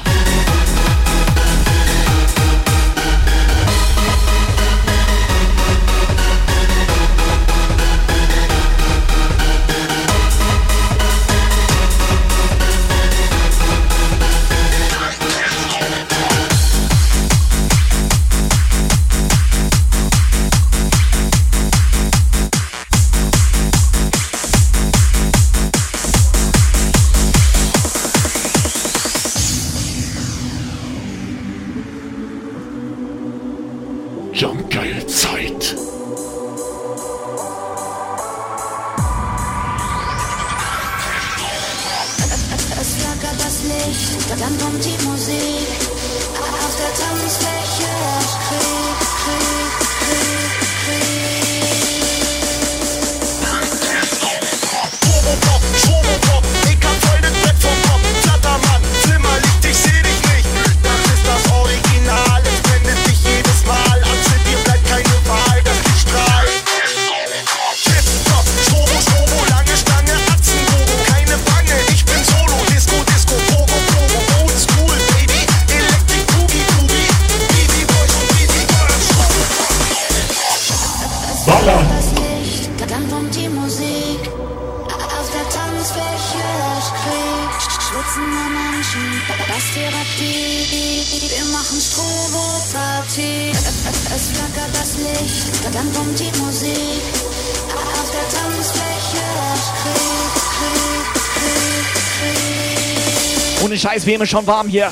[104.14, 104.91] ist mir schon warm hier.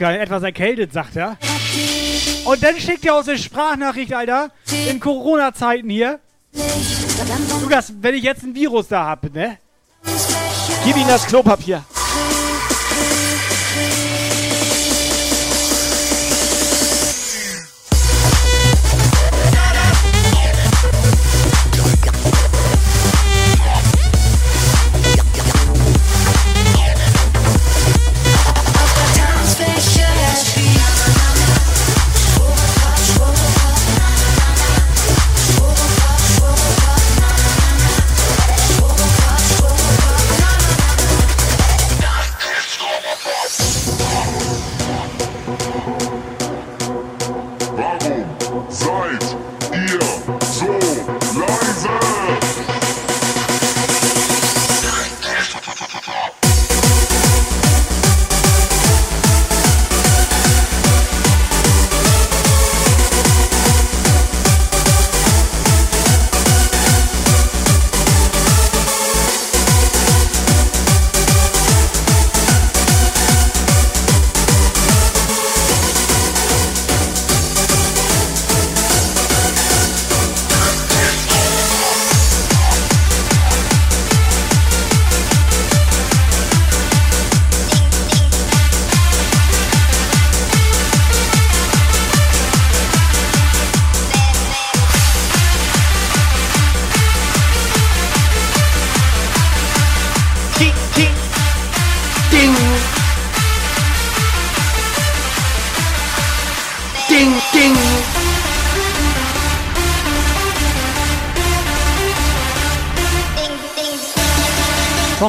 [0.00, 1.36] gerade etwas erkältet, sagt er.
[2.44, 4.50] Und dann schickt er aus eine Sprachnachricht, Alter,
[4.88, 6.18] in Corona-Zeiten hier.
[7.62, 9.58] Lukas, wenn ich jetzt ein Virus da habe, ne?
[10.84, 11.84] Gib ihm das Klopapier.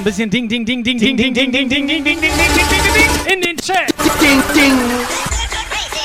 [0.01, 2.21] Ein bisschen Ding, Ding, Ding, Ding, Ding, Ding, Ding, Ding, Ding, Ding, Ding, Ding, Ding,
[2.21, 3.93] Ding, Ding, Ding, Ding, in den Chat.
[4.19, 4.73] Ding, ding.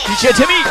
[0.05, 0.62] DJ Timmy.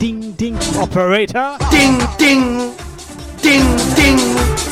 [0.00, 1.56] Ding, Ding, Operator.
[1.70, 2.74] Ding, ding,
[3.40, 4.63] ding, ding, ding,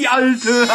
[0.00, 0.66] die Alte.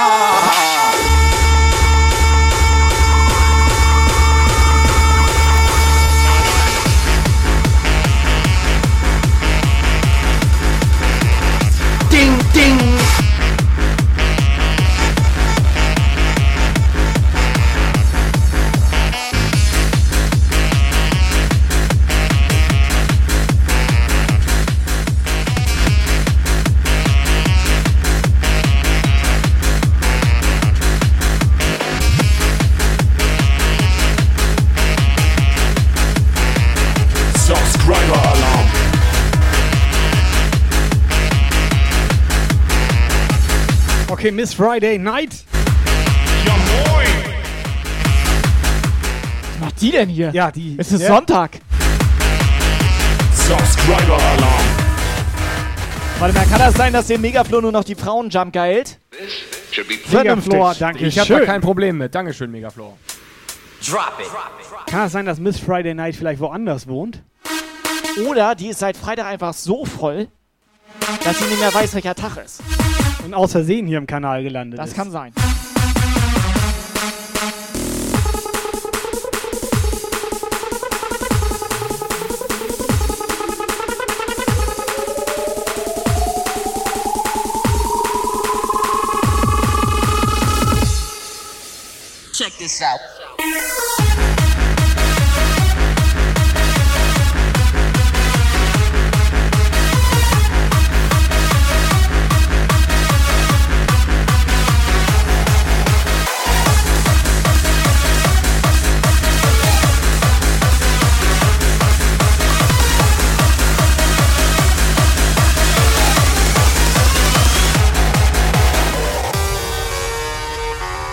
[44.46, 45.44] Miss Friday Night.
[49.42, 50.30] Was macht die denn hier?
[50.34, 50.76] Ja, die.
[50.78, 51.08] Es ist ja.
[51.08, 51.54] Sonntag.
[53.34, 54.66] Subscriber Alarm.
[56.20, 59.00] Warte mal, kann das sein, dass den Megaflow nur noch die Frauen Jump geilt?
[60.12, 61.08] Megaflor, danke.
[61.08, 62.14] Ich habe da kein Problem mit.
[62.14, 62.96] Dankeschön, Megaflor.
[63.84, 64.28] Drop it.
[64.86, 67.24] Kann es sein, dass Miss Friday Night vielleicht woanders wohnt?
[68.28, 70.28] Oder die ist seit Freitag einfach so voll,
[71.24, 72.62] dass sie nicht mehr weiß, welcher Tag ist.
[73.24, 74.96] Und aus Versehen hier im Kanal gelandet Das ist.
[74.96, 75.34] kann sein.
[92.34, 93.15] Check this out.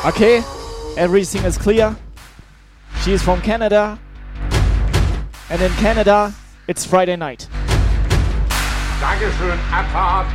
[0.04, 0.42] Okay,
[0.96, 1.96] everything is clear.
[3.04, 3.96] She is from Canada.
[5.48, 6.34] And in Canada,
[6.66, 7.46] it's Friday night.
[9.00, 10.26] Dankeschön, Abfahrt.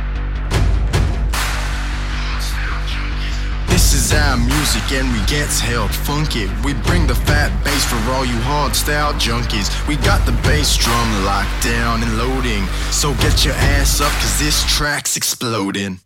[3.68, 6.46] This is our music and we get held funky.
[6.64, 9.68] We bring the fat bass for all you hard style junkies.
[9.86, 12.64] We got the bass drum locked down and loading.
[12.90, 16.00] So get your ass up cause this track's exploding.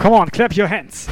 [0.00, 1.04] Come on, clap your hands.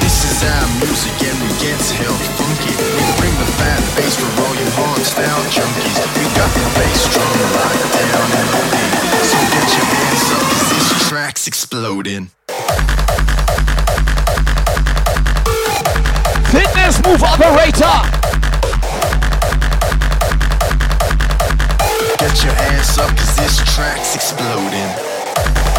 [0.00, 2.72] This is our music and we get held funky.
[2.72, 6.00] We bring the fat bass for all you hard style junkies.
[6.16, 8.92] We got the bass drum locked down and loading.
[9.28, 12.30] So get your hands up cause this track's exploding.
[16.48, 18.23] Fitness Move Operator!
[22.24, 25.73] Get your ass up cause this track's exploding.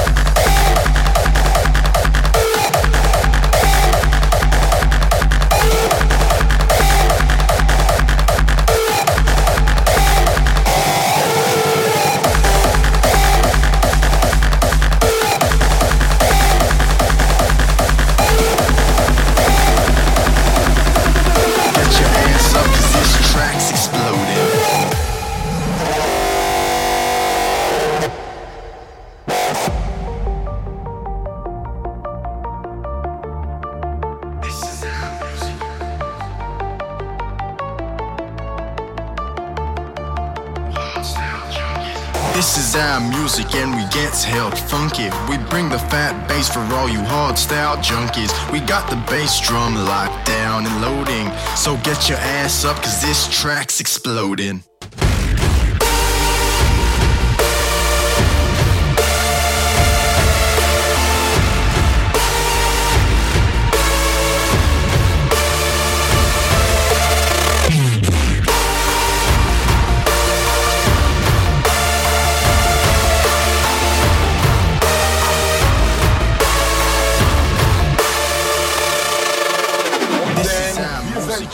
[43.10, 45.10] Music and we gets held funky.
[45.30, 48.32] We bring the fat bass for all you hard style junkies.
[48.52, 51.32] We got the bass drum locked down and loading.
[51.56, 54.64] So get your ass up cause this track's exploding.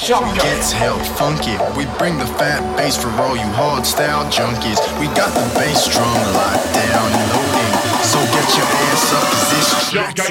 [0.02, 1.54] Gets held funky.
[1.78, 4.82] We bring the fat bass for all you hard style junkies.
[5.00, 7.74] We got the bass drum locked down and loading.
[8.02, 10.26] So get your ass up, cause this track's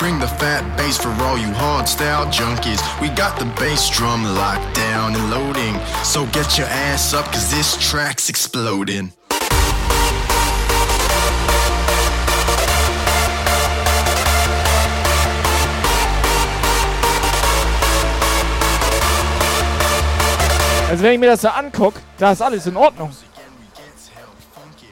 [0.00, 2.80] bring the fat bass for all you hard style junkies.
[3.02, 5.78] We got the bass drum locked down and loading.
[6.04, 9.12] So get your ass up cause this track's exploding.
[20.88, 23.10] Also wenn ich mir das so angucke, da ist alles in Ordnung.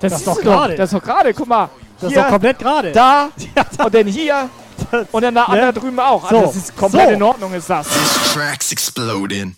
[0.00, 0.76] Das, Das ist doch gerade.
[0.76, 1.70] Das ist doch gerade, guck mal.
[1.98, 2.92] Das ist hier, doch komplett gerade.
[2.92, 3.30] Da
[3.84, 4.50] und dann hier
[5.12, 5.72] und dann da, ne?
[5.72, 6.28] drüben auch.
[6.28, 7.14] So, Also das ist komplett so.
[7.14, 7.86] in Ordnung, ist das.
[7.88, 9.56] This track's exploding.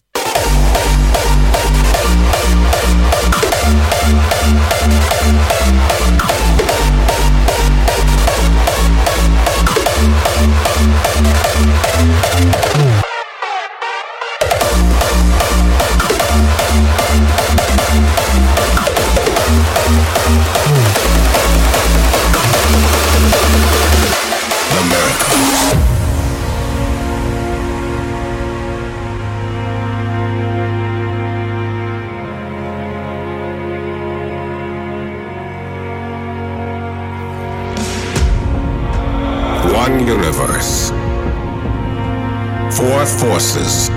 [43.00, 43.88] Four forces.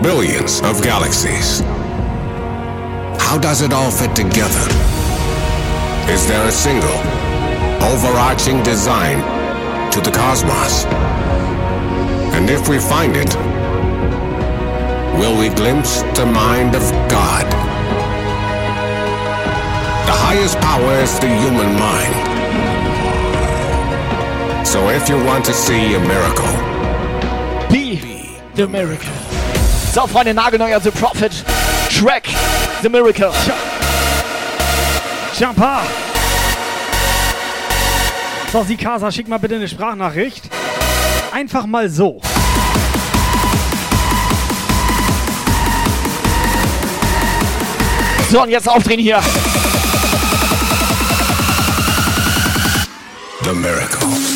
[0.00, 1.60] Billions of galaxies.
[3.20, 4.66] How does it all fit together?
[6.08, 6.88] Is there a single,
[7.84, 9.18] overarching design
[9.92, 10.86] to the cosmos?
[12.32, 13.36] And if we find it,
[15.20, 17.44] will we glimpse the mind of God?
[20.06, 22.14] The highest power is the human mind.
[24.66, 26.71] So if you want to see a miracle,
[28.54, 29.10] the Miracle.
[29.92, 31.32] So, Freunde, nagelneuer The Prophet.
[31.90, 32.28] Track
[32.82, 33.32] The Miracle.
[35.38, 35.82] Jumper!
[38.52, 40.44] So, Sikasa, schick mal bitte eine Sprachnachricht.
[41.32, 42.20] Einfach mal so.
[48.30, 49.20] So, und jetzt aufdrehen hier.
[53.44, 54.31] the miracle.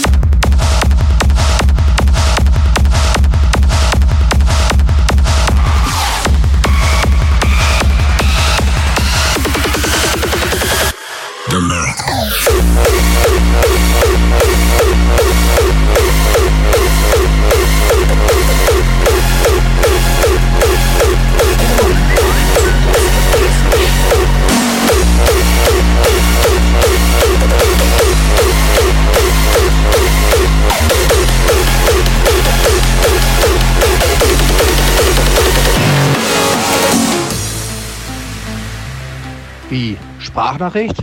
[40.37, 41.03] Sprachnachricht?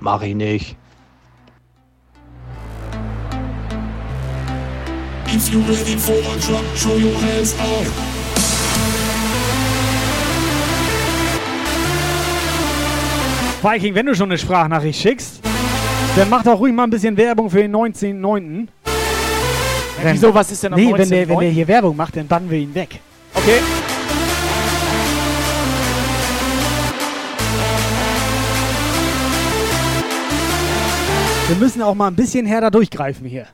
[0.00, 0.76] Mach ich nicht.
[5.28, 7.86] If you're ready for a drop, throw your hands up.
[13.62, 15.40] Viking, wenn du schon eine Sprachnachricht schickst,
[16.14, 18.66] dann mach doch ruhig mal ein bisschen Werbung für den 19.9.
[20.04, 20.34] Ja, wieso?
[20.34, 21.40] Was ist denn am Nee, wenn der, wenn 19.9.?
[21.40, 23.00] der hier Werbung macht, dann bannen wir ihn weg.
[23.32, 23.60] Okay.
[31.50, 33.48] Wir müssen auch mal ein bisschen härter durchgreifen hier.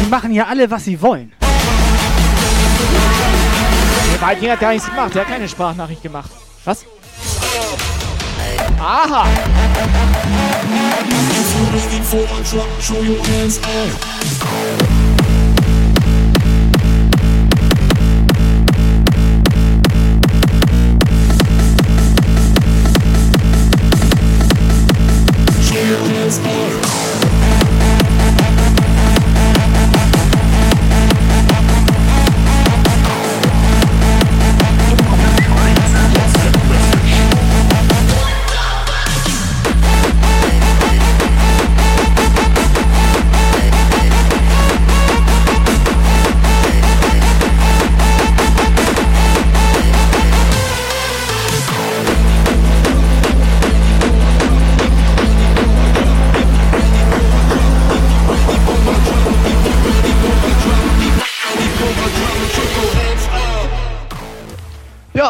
[0.00, 1.32] Die machen hier alle, was sie wollen.
[4.12, 5.12] Der Viking hat gar nichts gemacht.
[5.12, 6.30] Der hat keine Sprachnachricht gemacht.
[6.64, 6.86] Was?
[8.78, 9.26] Aha!
[26.28, 27.05] If you're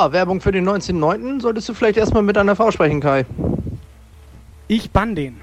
[0.07, 1.41] Ja, Werbung für den 19.09.
[1.41, 3.27] solltest du vielleicht erstmal mit einer Frau sprechen, Kai.
[4.69, 5.41] Ich bann den.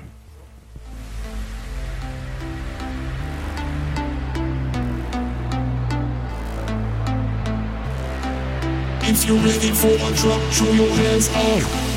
[9.02, 11.93] If you're ready for a drop, show your hands up.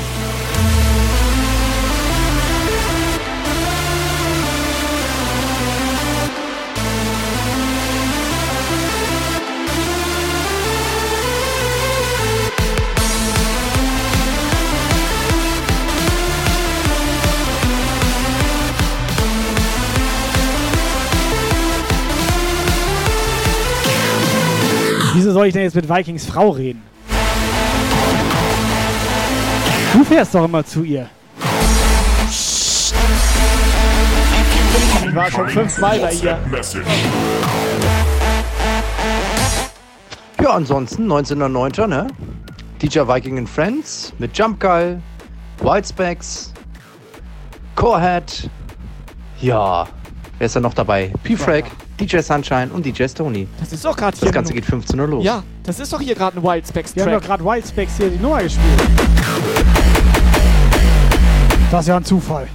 [25.37, 26.81] Soll ich denn jetzt mit Vikings Frau reden?
[29.93, 31.07] Du fährst doch immer zu ihr.
[35.05, 36.39] Ich war schon fünfmal bei ihr.
[40.41, 42.07] Ja, ansonsten 19.09., ne?
[42.81, 44.97] DJ Viking and Friends mit Jump Guy,
[45.61, 46.51] Whitespecs,
[47.75, 48.49] Corehead.
[49.39, 49.87] Ja,
[50.39, 51.13] wer ist da noch dabei?
[51.21, 51.65] P-Frag,
[51.99, 53.47] DJ Sunshine und DJ Stony.
[53.59, 54.27] Das ist doch gerade hier.
[54.27, 55.25] Das Ganze geht 15 Uhr los.
[55.25, 57.97] Ja, das ist doch hier gerade ein Wild Specs Wir haben doch gerade White Specs
[57.97, 58.81] hier die Nummer gespielt.
[61.71, 62.47] Das ist ja ein Zufall.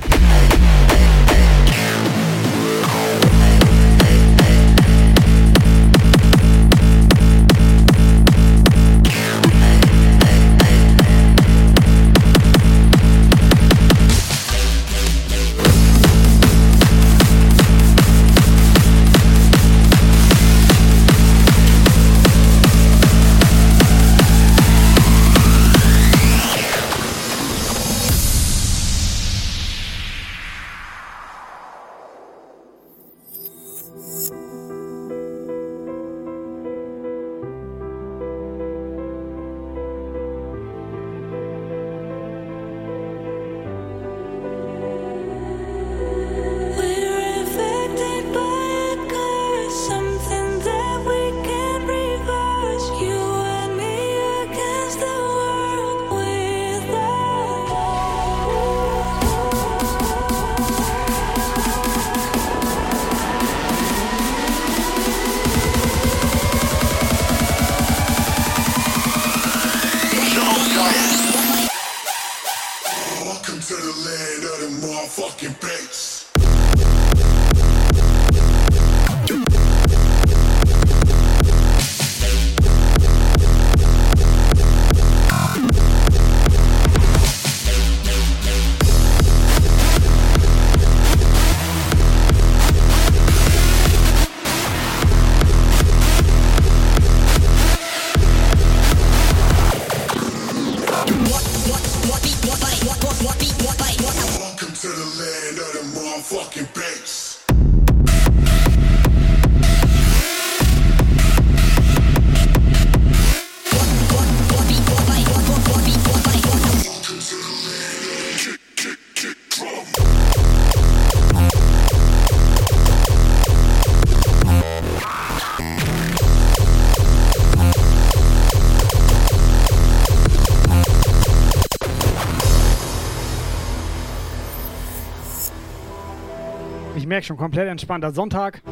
[137.22, 138.62] Merke schon komplett entspannter Sonntag.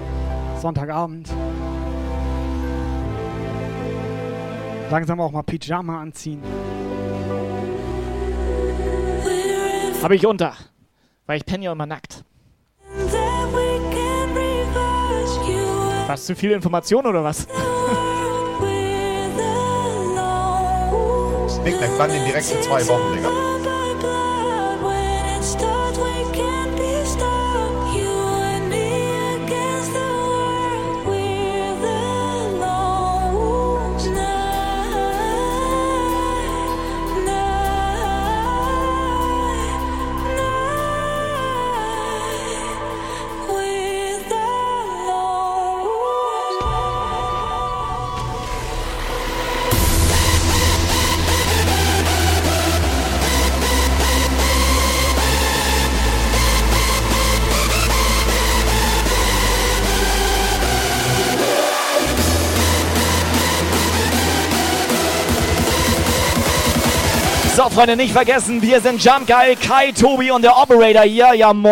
[0.60, 1.28] Sonntagabend.
[4.90, 6.42] Langsam auch mal Pyjama anziehen.
[10.02, 10.54] Habe ich unter.
[11.26, 12.24] Weil ich penne ja immer nackt.
[16.08, 17.46] Was, zu viel Information oder was?
[21.62, 23.49] Big Mac, dann den direkt für zwei Wochen, Digga.
[67.70, 71.34] Freunde, nicht vergessen, wir sind Jump Guy, Kai, Tobi und der Operator hier.
[71.34, 71.70] Ja, moin!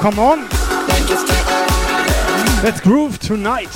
[0.00, 0.48] Come on.
[2.62, 3.68] Let's groove tonight.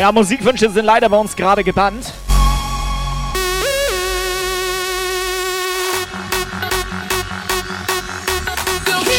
[0.00, 2.14] Ja, Musikwünsche sind leider bei uns gerade gebannt.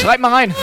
[0.01, 0.55] Schreibt mal rein.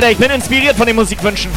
[0.00, 1.50] Alter, ich bin inspiriert von den Musikwünschen.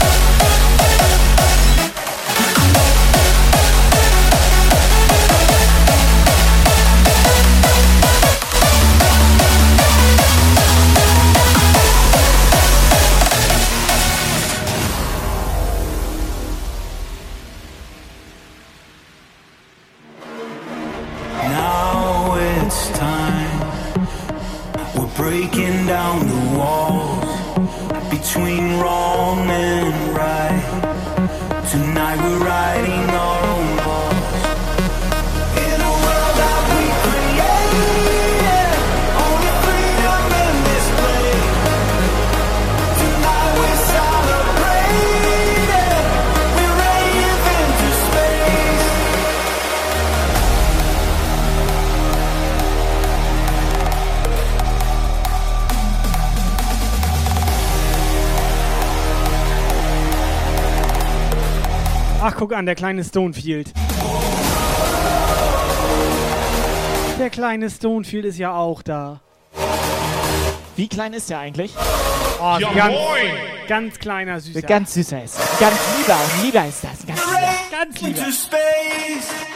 [62.44, 63.72] Guck an, der kleine Stonefield.
[67.18, 69.22] Der kleine Stonefield ist ja auch da.
[70.76, 71.74] Wie klein ist der eigentlich?
[72.42, 72.96] Oh, Ja, ganz,
[73.70, 74.62] ganz kleiner Süßer.
[74.62, 75.38] Ganz süßer ist.
[75.58, 77.08] Ganz lieber lieber ist das.
[77.08, 77.54] Ganz lieber.
[77.72, 79.53] Ganz lieber.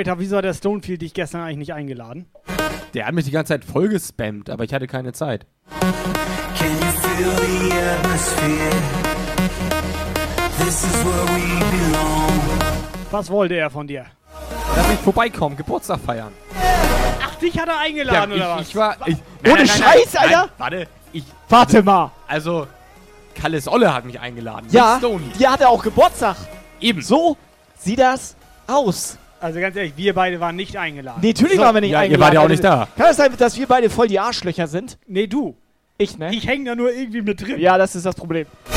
[0.00, 2.24] Operator, wieso hat der Stonefield dich gestern eigentlich nicht eingeladen?
[2.94, 5.44] Der hat mich die ganze Zeit voll gespammt, aber ich hatte keine Zeit.
[5.78, 8.70] Can you feel the atmosphere?
[10.58, 12.40] This is where we belong.
[13.10, 14.06] Was wollte er von dir?
[14.74, 16.32] Lass mich vorbeikommen, Geburtstag feiern.
[17.22, 18.96] Ach, dich hat er eingeladen, Ja, oder ich, was?
[19.04, 19.08] ich war.
[19.44, 20.40] Ich, Ohne Scheiß, Alter?
[20.40, 21.24] Nein, warte, ich.
[21.50, 22.10] Warte mal.
[22.26, 22.66] Also,
[23.34, 24.66] Kalles Olle hat mich eingeladen.
[24.70, 24.98] Ja,
[25.38, 26.36] die hatte auch Geburtstag.
[26.80, 27.02] Eben.
[27.02, 27.36] So
[27.78, 28.34] sieht das
[28.66, 29.18] aus.
[29.40, 31.20] Also ganz ehrlich, wir beide waren nicht eingeladen.
[31.22, 31.62] Nee, natürlich So.
[31.62, 32.22] waren wir nicht Ja, ihr eingeladen.
[32.24, 32.88] wart ja auch nicht da.
[32.96, 34.98] Kann es sein, dass wir beide voll die Arschlöcher sind?
[35.06, 35.56] Nee, du.
[35.96, 36.30] Ich, ne?
[36.34, 37.58] Ich hänge da nur irgendwie mit drin.
[37.58, 38.46] Ja, das ist das Problem.
[38.68, 38.74] We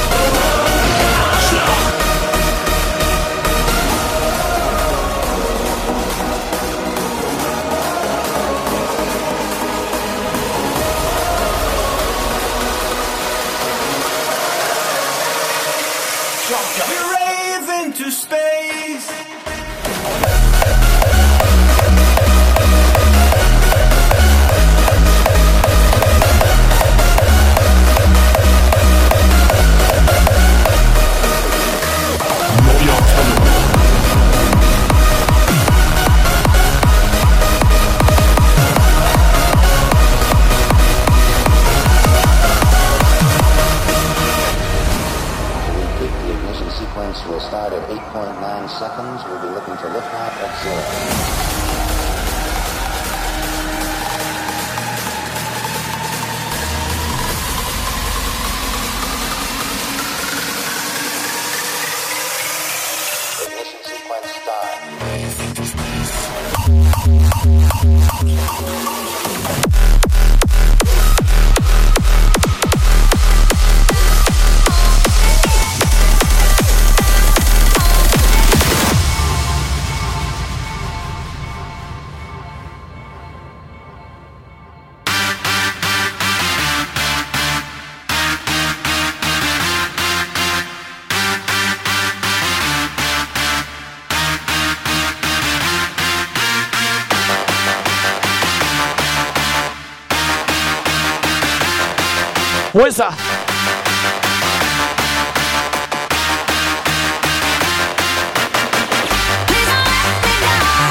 [102.74, 103.14] Wo ist er?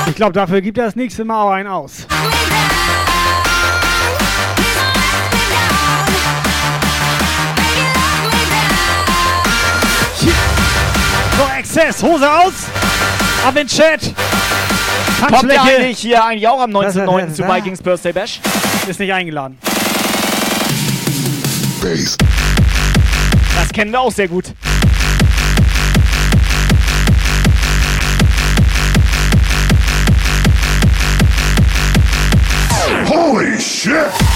[0.09, 2.07] Ich glaube, dafür gibt er das nächste Mal auch einen aus.
[11.37, 12.53] So, Exzess, Hose aus.
[13.45, 14.15] Ab in den Chat.
[15.29, 17.27] Kommt der eigentlich hier eigentlich auch am Das- 19.09.
[17.29, 18.41] das- zu Vikings Birthday Bash?
[18.87, 19.59] Ist nicht eingeladen.
[21.83, 24.45] Das kennen wir auch sehr gut.
[33.09, 34.32] Holy shit!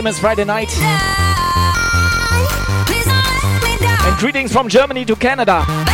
[0.00, 0.72] Miss Friday Night.
[4.04, 5.91] And greetings from Germany to Canada.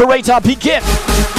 [0.00, 1.29] the rate up.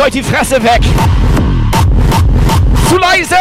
[0.00, 0.80] Drückt euch die Fresse weg.
[2.88, 3.36] Zu leise!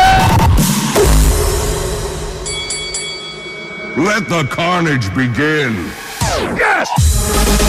[3.96, 5.90] Let the carnage begin.
[6.58, 7.69] Yes!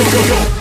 [0.00, 0.59] 用用用用。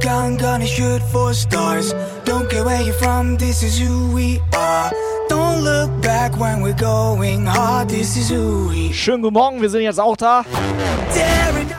[0.00, 1.94] Gun, gonna shoot for stars.
[2.24, 4.90] Don't care where you're from, this is who we are.
[5.28, 9.70] Don't look back when we're going hard, this is who we Schönen guten Morgen, wir
[9.70, 10.44] sind jetzt auch da.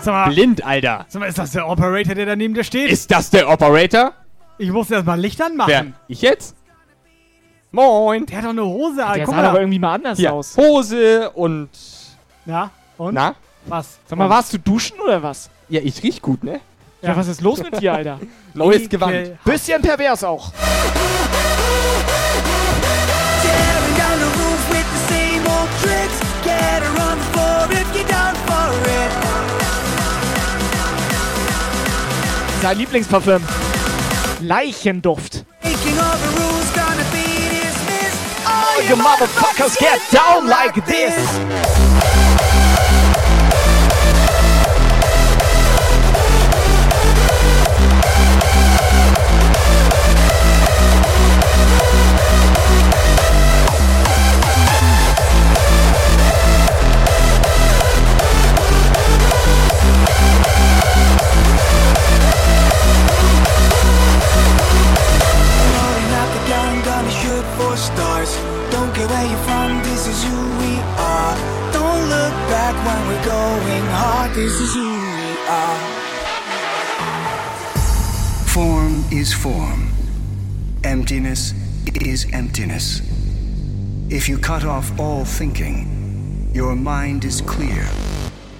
[0.01, 1.05] Sag mal, Blind, Alter.
[1.07, 2.89] sag mal, ist das der Operator, der da neben dir steht?
[2.91, 4.13] Ist das der Operator?
[4.57, 5.69] ich muss erst mal Licht anmachen.
[5.69, 5.85] Wer?
[6.07, 6.55] Ich jetzt?
[7.71, 8.25] Moin.
[8.25, 9.15] Der hat doch eine Hose an.
[9.15, 9.49] Der Guck sah mal.
[9.49, 10.57] aber irgendwie mal anders Hier, aus.
[10.57, 11.69] Hose und...
[12.45, 13.13] Ja, und?
[13.13, 13.35] Na?
[13.65, 13.99] Was?
[14.07, 15.49] Sag mal, warst du duschen oder was?
[15.69, 16.61] Ja, ich riech gut, ne?
[17.01, 18.19] Ja, was ist los mit dir, Alter?
[18.53, 19.43] Neues Gewand.
[19.43, 20.51] Bisschen pervers auch.
[32.61, 33.43] Sein Lieblingsparfüm.
[34.41, 35.45] Leichenduft.
[38.45, 41.13] All you motherfuckers get down like this.
[74.37, 75.79] This is who we are.
[78.45, 79.89] Form is form.
[80.83, 81.55] Emptiness
[81.95, 83.01] is emptiness.
[84.11, 87.89] If you cut off all thinking, your mind is clear,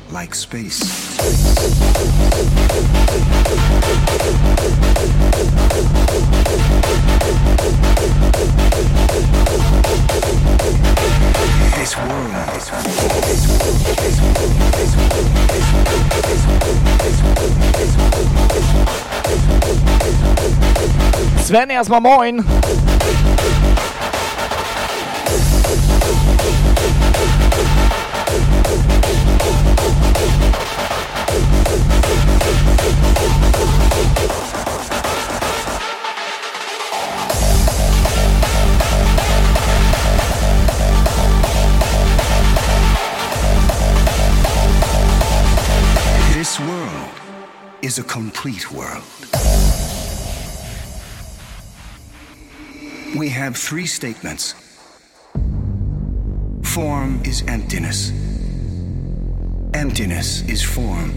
[0.10, 0.82] like space.
[21.46, 22.44] Sven, erstmal moin.
[47.88, 49.02] Is a complete world.
[53.16, 54.56] We have three statements.
[56.64, 58.12] Form is emptiness.
[59.74, 61.12] Emptiness is form.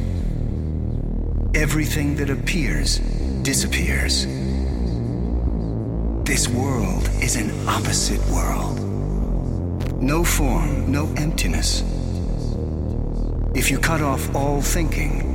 [1.56, 3.00] Everything that appears
[3.42, 4.26] disappears.
[6.24, 8.78] This world is an opposite world.
[10.00, 11.82] No form, no emptiness.
[13.56, 15.29] If you cut off all thinking,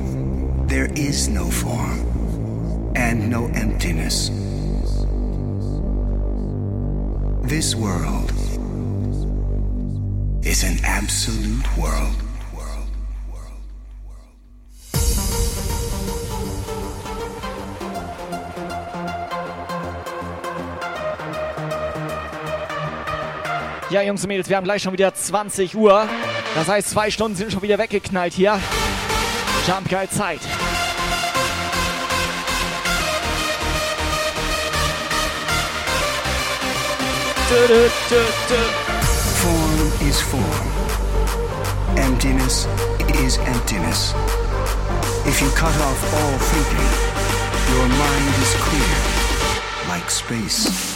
[0.68, 4.30] there is no form and no emptiness.
[7.44, 8.32] This world
[10.44, 12.16] is an absolute world.
[23.92, 26.06] Ja, Jungs und Mädels, wir haben gleich schon wieder 20 Uhr.
[26.56, 28.60] Das heißt, zwei Stunden sind schon wieder weggeknallt hier.
[29.66, 30.42] Jump Guide Zeit.
[39.42, 40.44] Form is form.
[41.98, 42.68] Emptiness
[43.16, 44.14] is emptiness.
[45.26, 46.92] If you cut off all thinking,
[47.74, 50.96] your mind is clear, like space.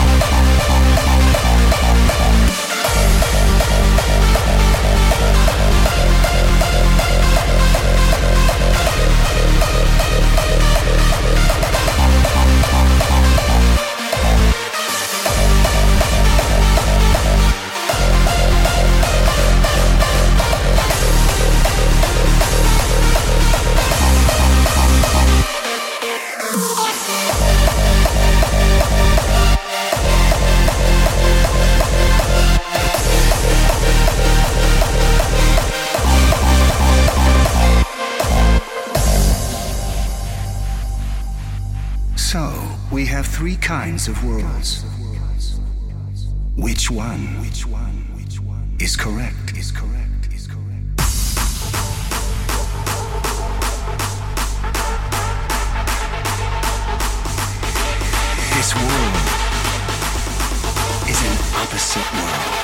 [44.01, 44.83] kinds of worlds.
[46.55, 47.37] Which one
[48.79, 49.55] is correct?
[49.55, 50.33] Is correct?
[50.33, 50.97] Is correct?
[58.55, 59.15] This world
[61.07, 62.61] is an opposite world.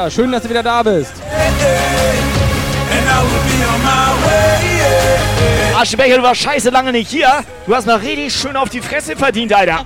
[0.00, 1.12] Aschebecher, schön, dass du wieder da bist.
[5.78, 7.44] Aschebecher, du warst scheiße lange nicht hier.
[7.66, 9.84] Du hast mal richtig schön auf die Fresse verdient, Alter.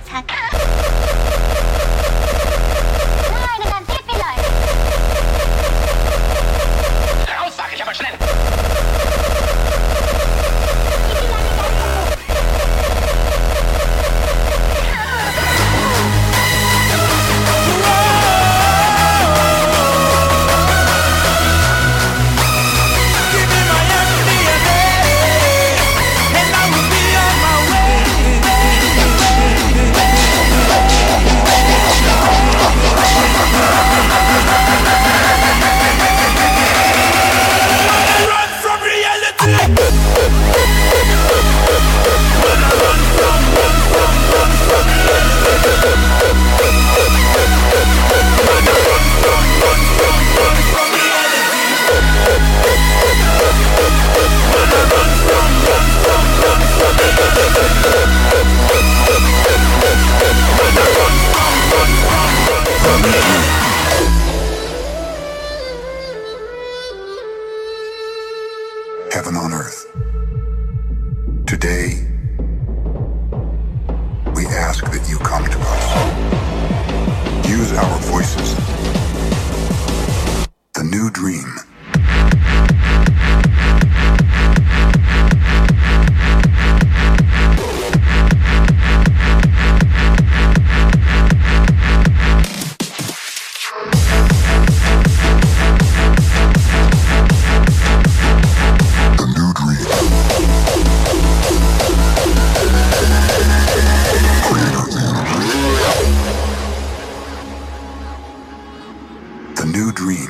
[109.65, 110.29] The new dream.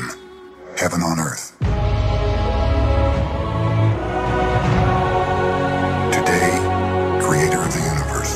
[0.78, 1.58] Heaven on earth.
[6.14, 6.52] Today,
[7.20, 8.36] creator of the universe.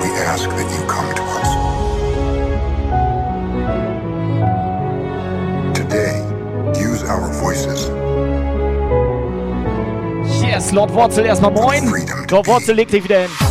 [0.00, 1.48] We ask that you come to us.
[5.76, 6.22] Today,
[6.80, 7.88] use our voices.
[10.40, 11.90] Yes, Lord Wurzel erstmal moin.
[12.30, 13.47] Lord Wurzel leg dich wieder hin.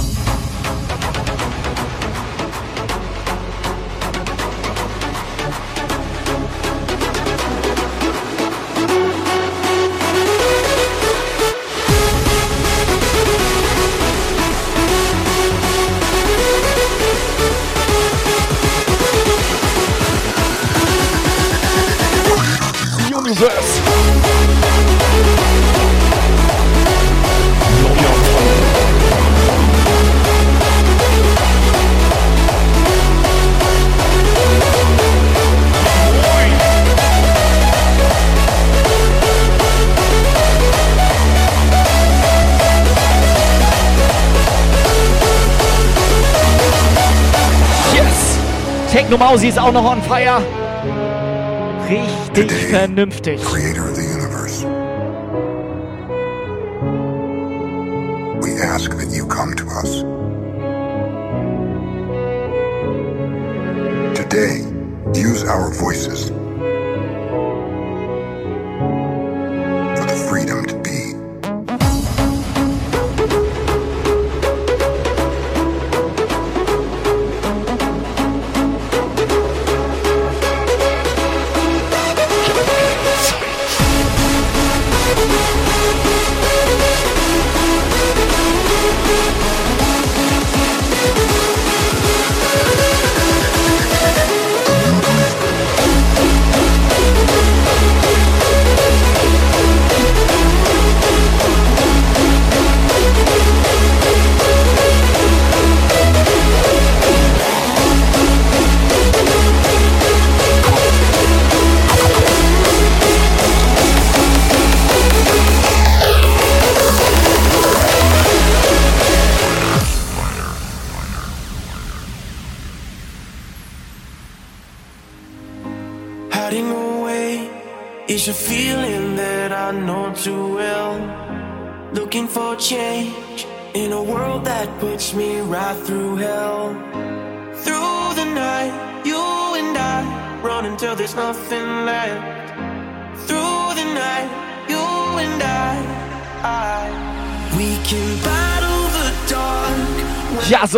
[49.18, 50.42] Mausi ist auch noch on fire.
[51.90, 53.42] Richtig vernünftig.
[53.44, 54.17] Creator of the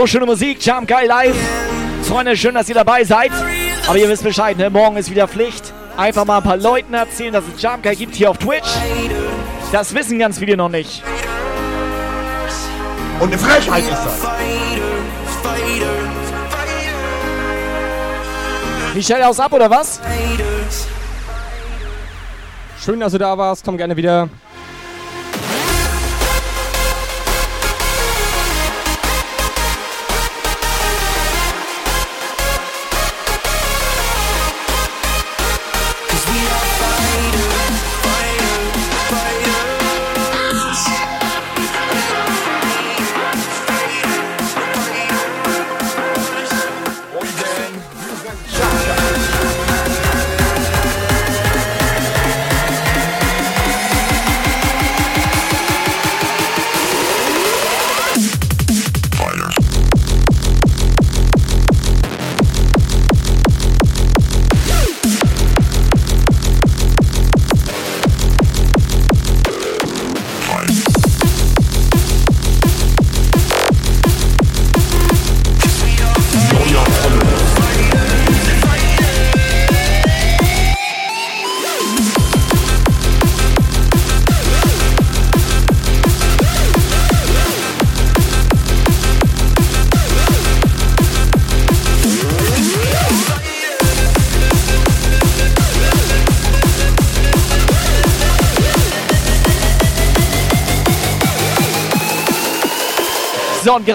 [0.09, 0.65] schöne Musik.
[0.65, 1.35] Jump Guy live.
[2.03, 3.31] Freunde, schön, dass ihr dabei seid.
[3.87, 4.69] Aber ihr wisst Bescheid, ne?
[4.69, 5.71] morgen ist wieder Pflicht.
[5.97, 8.69] Einfach mal ein paar Leuten erzählen, dass es Jump Guy gibt hier auf Twitch.
[9.71, 11.03] Das wissen ganz viele noch nicht.
[13.19, 14.27] Und eine Frechheit ist das.
[18.95, 20.01] Michelle aus ab oder was?
[22.83, 23.63] Schön, dass du da warst.
[23.63, 24.29] Komm gerne wieder.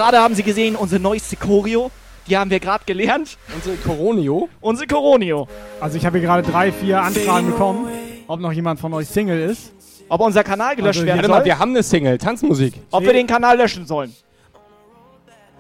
[0.05, 1.91] Gerade haben Sie gesehen, unsere neueste Choreo.
[2.27, 3.37] Die haben wir gerade gelernt.
[3.55, 4.49] Unsere Coronio?
[4.61, 5.47] Unsere Coronio.
[5.81, 7.89] Also ich habe hier gerade drei, vier Anfragen bekommen,
[8.27, 9.73] ob noch jemand von euch Single ist.
[10.09, 11.31] Ob unser Kanal gelöscht Also werden soll?
[11.31, 12.75] Warte mal, wir haben eine Single, Tanzmusik.
[12.91, 14.15] Ob wir den Kanal löschen sollen.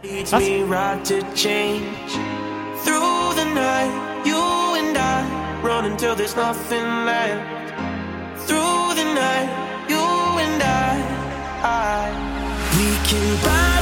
[0.02, 1.82] Leads me right to change.
[2.84, 3.90] Through the night,
[4.26, 7.40] you and I run until there's nothing left.
[8.46, 9.48] Through the night,
[9.88, 11.00] you and I,
[11.62, 12.10] I
[12.76, 13.73] we can battle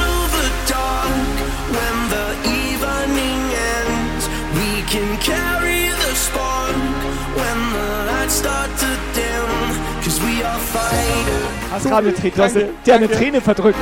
[11.73, 12.55] Hast gerade eine Träne, du hast
[12.85, 13.79] der eine Träne verdrückt.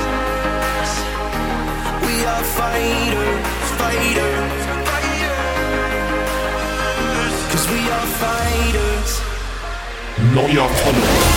[2.00, 5.42] We are fighters, fighters, fighters.
[7.52, 9.22] Cause we are fighters.
[10.34, 11.31] Neuer Follower.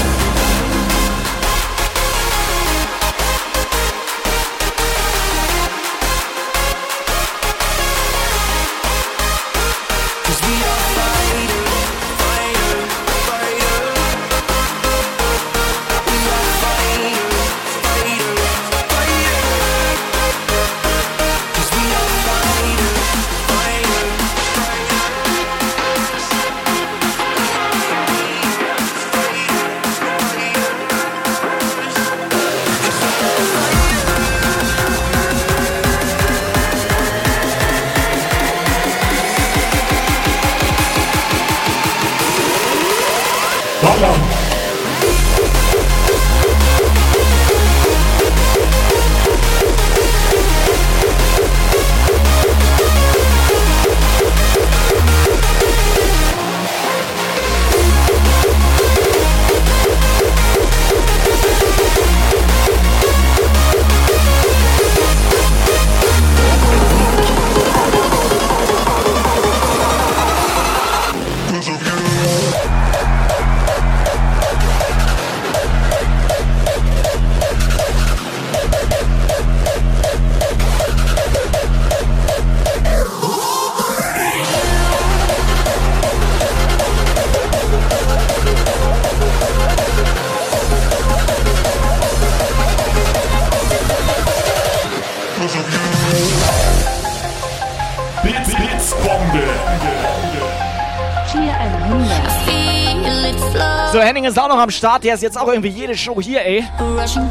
[104.64, 105.04] Am Start.
[105.04, 106.64] Der ist jetzt auch irgendwie jede Show hier, ey.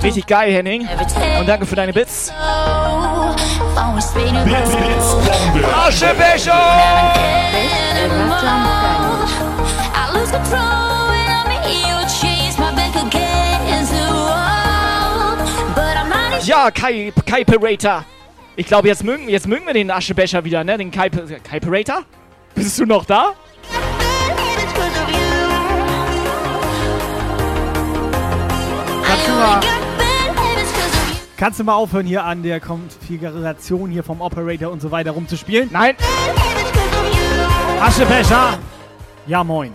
[0.02, 0.88] Richtig geil, Henning.
[1.40, 2.32] Und danke für deine Bits.
[5.86, 6.54] Aschebecher!
[8.30, 8.44] Not
[16.46, 18.04] Ja, Kai, Kai Perator.
[18.56, 20.78] Ich glaube, jetzt mögen, jetzt mögen wir den Aschebecher wieder, ne?
[20.78, 22.04] Den Kai, Kai Perator?
[22.54, 23.34] Bist du noch da?
[29.44, 29.60] Mal,
[31.38, 35.70] Kannst du mal aufhören, hier an der Konfiguration hier vom Operator und so weiter rumzuspielen?
[35.72, 35.96] Nein.
[37.82, 38.58] Aschebecher.
[39.28, 39.74] Ja, moin.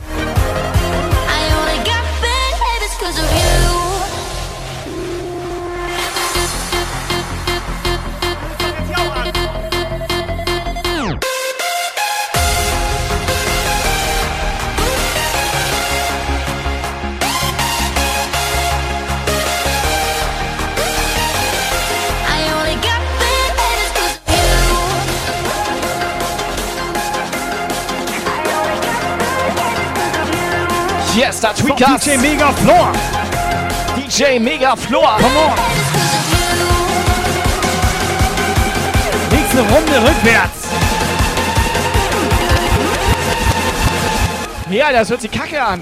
[31.41, 32.05] So, Tweakers.
[32.05, 32.93] DJ Mega Floor.
[33.95, 35.19] DJ Mega Floor.
[35.21, 35.55] Come on.
[39.31, 40.67] Nächste Runde rückwärts.
[44.69, 45.81] Ja, das hört sich kacke an.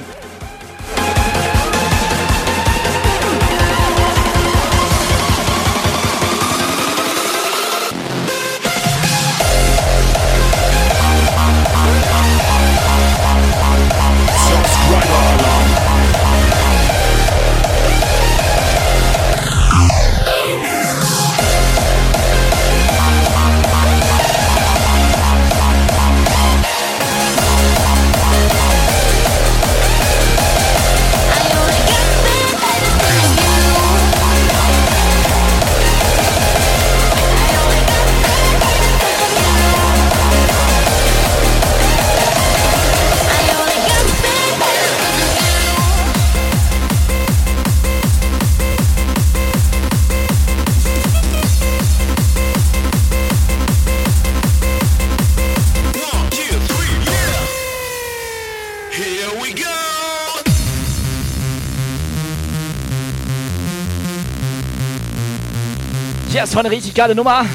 [66.36, 67.46] Yes, war eine richtig geile Nummer.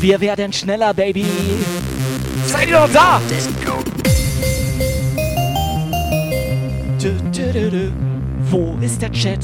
[0.00, 1.26] Wir werden schneller, Baby.
[2.46, 3.20] Seid ihr noch da?
[7.02, 7.92] Du, du, du.
[8.48, 9.40] Wo ist der Chat?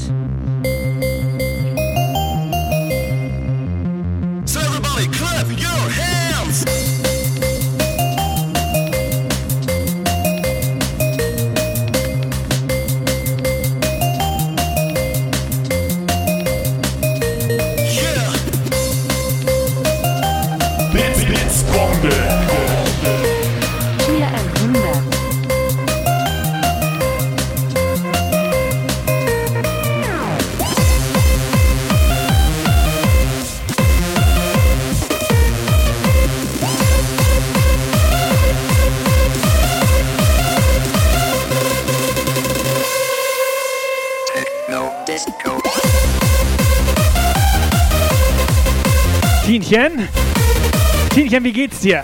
[51.37, 52.03] Tienchen, wie geht's dir?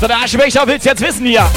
[0.00, 1.48] So, der Aschebecher will's jetzt wissen hier.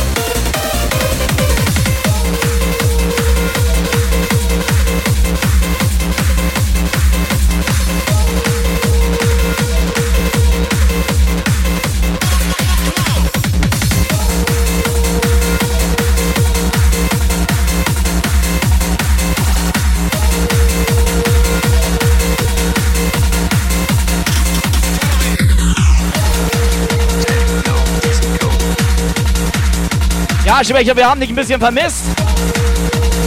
[30.55, 32.05] Ja, Aschebecher, wir haben dich ein bisschen vermisst.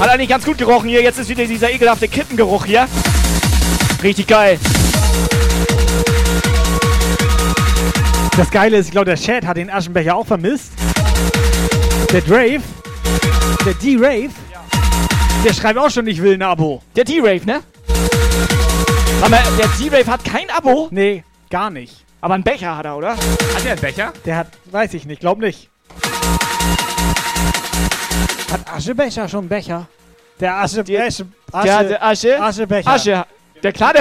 [0.00, 1.02] Hat eigentlich ganz gut gerochen hier.
[1.02, 2.88] Jetzt ist wieder dieser ekelhafte Kippengeruch hier.
[4.02, 4.58] Richtig geil.
[8.34, 10.72] Das Geile ist, ich glaube, der Chat hat den Aschenbecher auch vermisst.
[12.14, 12.62] Der Drave,
[13.66, 14.30] der D-Rave,
[15.44, 16.82] der schreibt auch schon, ich will ein Abo.
[16.96, 17.60] Der D-Rave, ne?
[19.20, 20.88] Warte mal, der D-Rave hat kein Abo?
[20.92, 22.06] Nee, gar nicht.
[22.22, 23.10] Aber einen Becher hat er, oder?
[23.10, 24.14] Hat er einen Becher?
[24.24, 25.68] Der hat, weiß ich nicht, glaub nicht.
[28.50, 29.86] Hat Aschebecher schon Becher?
[30.40, 31.04] Der Aschebecher.
[31.04, 31.26] Asche,
[31.64, 32.40] Der hatte Asche.
[32.42, 32.90] Aschebecher.
[32.90, 33.24] Asche.
[33.62, 33.92] Der klar,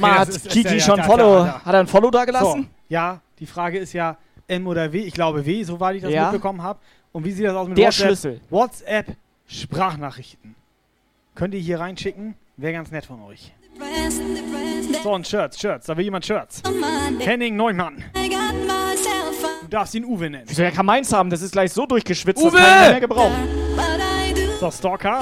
[0.00, 1.60] sag mal, Okay, hat ist- Kiki ja- ja, schon da, Follow, da, da.
[1.64, 2.62] hat er ein Follow da gelassen?
[2.62, 4.16] So, ja, die Frage ist ja
[4.46, 5.00] M oder W.
[5.02, 6.24] Ich glaube W, soweit ich das Ja.
[6.30, 6.78] mitbekommen habe.
[7.12, 8.06] Und wie sieht das aus mit Der WhatsApp?
[8.06, 8.40] Schlüssel.
[8.50, 9.06] WhatsApp
[9.46, 10.54] Sprachnachrichten.
[11.34, 12.34] Könnt ihr hier reinschicken?
[12.56, 13.52] Wäre ganz nett von euch.
[15.02, 15.86] So, und Shirts, Shirts.
[15.86, 16.62] Da will jemand Shirts.
[17.20, 18.04] Henning Neumann.
[19.62, 20.44] Du darfst ihn Uwe nennen.
[20.48, 22.50] Wieso, er kann meins haben, das ist gleich so durchgeschwitzt, Uwe!
[22.52, 23.48] das kann ich nicht mehr gebrauchen.
[24.60, 25.20] So, Stalker.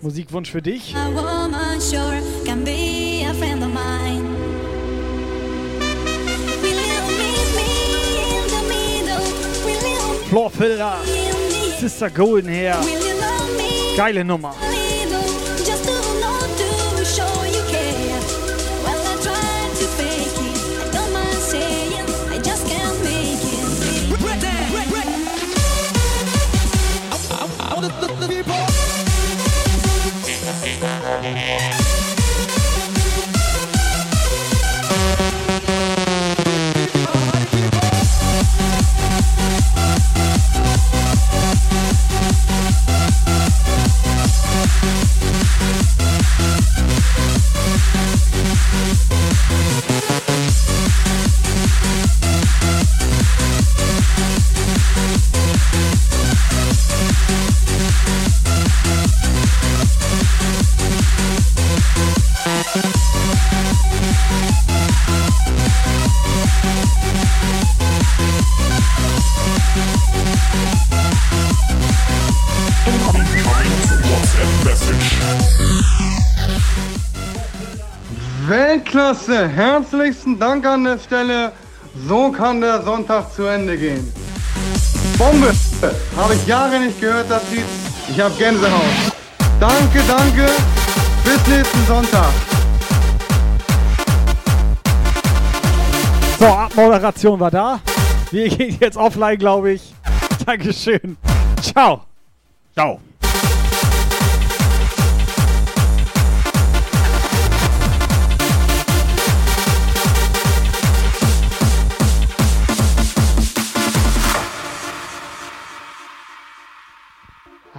[0.00, 0.94] Musikwunsch für dich.
[10.30, 11.78] Will you Floorfilter.
[11.78, 12.74] Sister Golden Hair.
[13.96, 14.67] Geile Nummer.
[79.08, 79.48] Weltklasse!
[79.48, 81.52] Herzlichsten Dank an der Stelle.
[82.06, 84.12] So kann der Sonntag zu Ende gehen.
[85.16, 85.52] Bombe!
[86.16, 87.64] Habe ich Jahre nicht gehört, das Lied.
[88.10, 88.82] Ich habe Gänsehaut.
[89.58, 90.46] Danke, danke.
[91.24, 92.28] Bis nächsten Sonntag.
[96.38, 97.80] So, Abmoderation war da.
[98.30, 99.94] Wir gehen jetzt offline, glaube ich.
[100.44, 101.16] Dankeschön.
[101.62, 102.02] Ciao.
[102.74, 103.00] Ciao.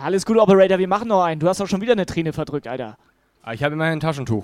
[0.09, 1.39] Alles gut, Operator, wir machen noch einen.
[1.39, 2.97] Du hast doch schon wieder eine Träne verdrückt, Alter.
[3.43, 4.43] Ah, Ich habe immerhin ein Taschentuch.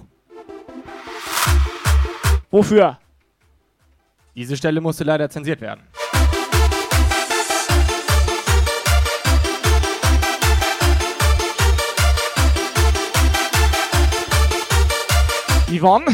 [2.51, 2.99] Wofür?
[4.35, 5.81] Diese Stelle musste leider zensiert werden.
[15.67, 16.05] Yvonne?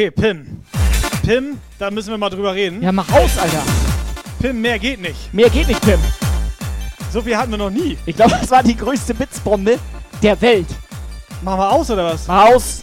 [0.00, 0.62] Okay, Pim.
[1.26, 2.82] Pim, da müssen wir mal drüber reden.
[2.82, 3.62] Ja, mach aus, Alter.
[4.40, 5.34] Pim, mehr geht nicht.
[5.34, 6.00] Mehr geht nicht, Pim.
[7.12, 7.98] So viel hatten wir noch nie.
[8.06, 9.78] Ich glaube, das war die größte Blitzbombe
[10.22, 10.68] der Welt.
[11.42, 12.26] Machen wir aus oder was?
[12.26, 12.82] Mach aus.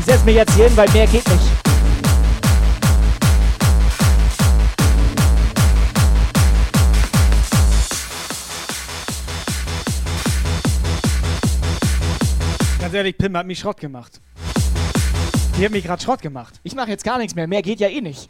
[0.00, 1.59] Ich setz mich jetzt hier hin, weil mehr geht nicht.
[12.90, 14.20] Ganz ehrlich, Pim hat mich Schrott gemacht.
[15.56, 16.54] Die hat mich gerade Schrott gemacht.
[16.64, 17.46] Ich mache jetzt gar nichts mehr.
[17.46, 18.28] Mehr geht ja eh nicht.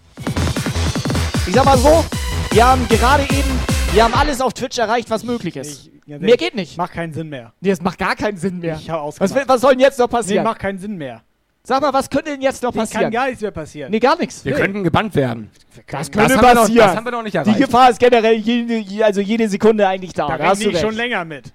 [1.46, 2.04] Ich sag mal so,
[2.50, 3.58] wir haben gerade eben,
[3.94, 5.88] wir haben alles auf Twitch erreicht, was möglich ist.
[6.04, 6.76] Ja, mehr geht nicht.
[6.76, 7.54] Macht keinen Sinn mehr.
[7.62, 8.76] Nee, es macht gar keinen Sinn mehr.
[8.78, 10.44] Ich hab Was, was soll denn jetzt noch Nee, passieren?
[10.44, 11.22] macht keinen Sinn mehr.
[11.62, 13.02] Sag mal, was könnte denn jetzt noch Hier passieren?
[13.04, 13.90] kann gar nichts mehr passieren.
[13.90, 14.44] Nee, gar nichts.
[14.44, 14.60] Wir Nee.
[14.60, 15.50] könnten gebannt werden.
[15.90, 16.86] Das könnte wir noch- passieren.
[16.86, 17.56] das haben wir noch nicht Die erreicht.
[17.60, 20.28] Gefahr ist generell jede, je- also jede Sekunde eigentlich da.
[20.28, 20.84] Da Da hast du rechne ich recht.
[20.84, 21.50] schon länger mit.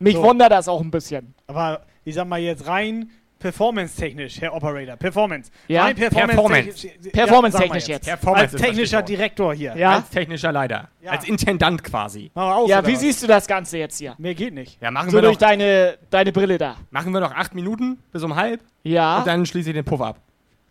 [0.00, 0.24] Mich So.
[0.24, 1.32] wundert das auch ein bisschen.
[1.46, 4.96] Aber ich sag mal jetzt rein performance-technisch, Herr Operator.
[4.96, 5.50] Performance.
[5.66, 5.82] Ja?
[5.82, 6.88] Rein performance Performance.
[7.12, 8.04] Performance-technisch ja, jetzt.
[8.06, 9.02] Performance Als technischer.
[9.02, 9.76] Direktor hier.
[9.76, 9.96] Ja?
[9.96, 10.88] Als technischer Leiter.
[11.04, 12.30] Als Intendant quasi.
[12.34, 13.00] Aus, ja, wie was?
[13.00, 14.14] siehst du das Ganze jetzt hier?
[14.18, 14.80] Mehr geht nicht.
[14.80, 16.76] Ja, machen So wir durch doch, deine, deine Brille da.
[16.90, 19.18] machen wir noch acht Minuten bis um halb Ja.
[19.18, 20.20] und dann schließe ich den Puff ab.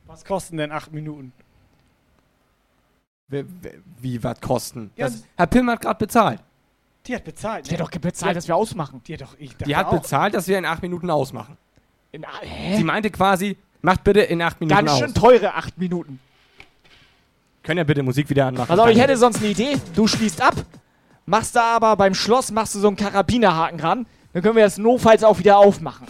[0.08, 1.34] Was kosten denn acht Minuten?
[3.28, 3.45] Wie,
[4.02, 4.91] wie was kosten?
[4.95, 6.40] Ja, das, Herr Pim hat gerade bezahlt.
[7.07, 7.68] Die hat bezahlt.
[7.69, 9.02] Die hat doch bezahlt, dass wir ausmachen.
[9.07, 9.94] Die hat doch, ich Die hat auch.
[9.99, 11.57] bezahlt, dass wir in acht Minuten ausmachen.
[12.11, 12.78] In, hä?
[12.78, 14.99] Sie meinte quasi, macht bitte in acht Minuten Ganz aus.
[14.99, 16.19] schön teure acht Minuten.
[17.64, 18.80] Können ja bitte Musik wieder anmachen.
[18.80, 19.78] Auf, ich hätte sonst eine Idee.
[19.95, 20.56] Du schließt ab,
[21.26, 24.06] machst da aber beim Schloss machst du so einen Karabinerhaken ran.
[24.34, 26.07] Dann können wir das notfalls auch wieder aufmachen.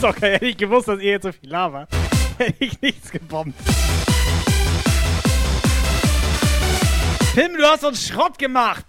[0.00, 0.12] Geil.
[0.32, 1.88] Hätte ich gewusst, dass ihr jetzt so viel labert,
[2.38, 3.54] hätte ich nichts gebombt.
[7.34, 8.86] Pim, du hast uns Schrott gemacht.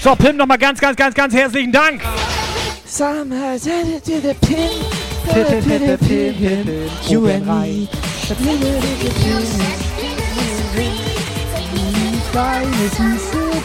[0.00, 2.02] So, Pim, nochmal ganz, ganz, ganz, ganz herzlichen Dank.
[2.84, 4.70] Summer, to the pin,
[5.28, 5.98] Pim, Pim,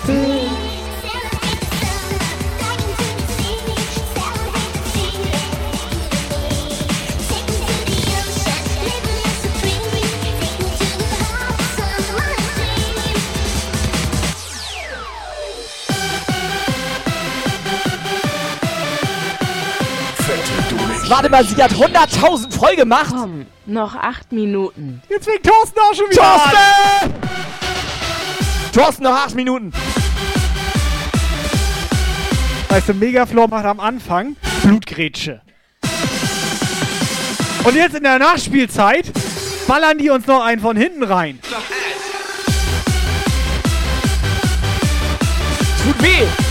[0.05, 0.62] Pim,
[21.13, 23.13] Warte mal, sie hat 100.000 voll gemacht.
[23.15, 24.99] Komm, noch acht Minuten.
[25.09, 26.39] Jetzt fängt Thorsten auch schon wieder an.
[26.39, 27.13] Thorsten!
[28.73, 29.71] Thorsten, noch 8 Minuten.
[32.69, 35.41] Weißt du, Megafloor macht am Anfang Blutgrätsche.
[37.63, 39.11] Und jetzt in der Nachspielzeit
[39.67, 41.37] ballern die uns noch einen von hinten rein.
[45.83, 46.42] Tut weh.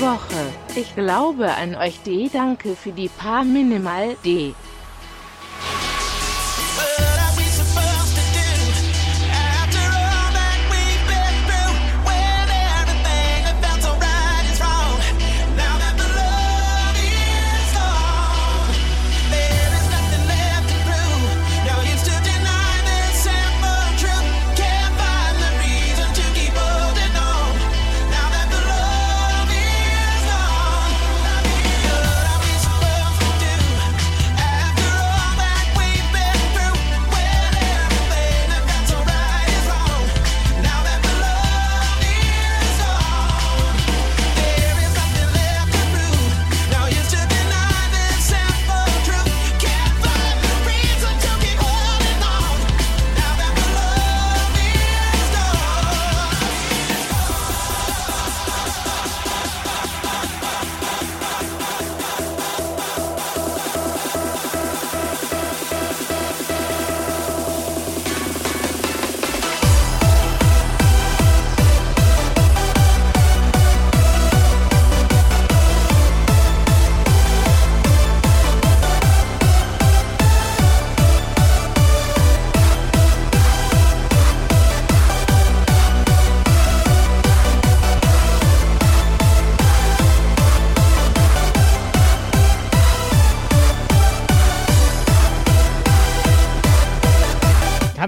[0.00, 0.52] Woche.
[0.76, 2.30] Ich glaube an euch D.
[2.32, 4.54] Danke für die paar Minimal D.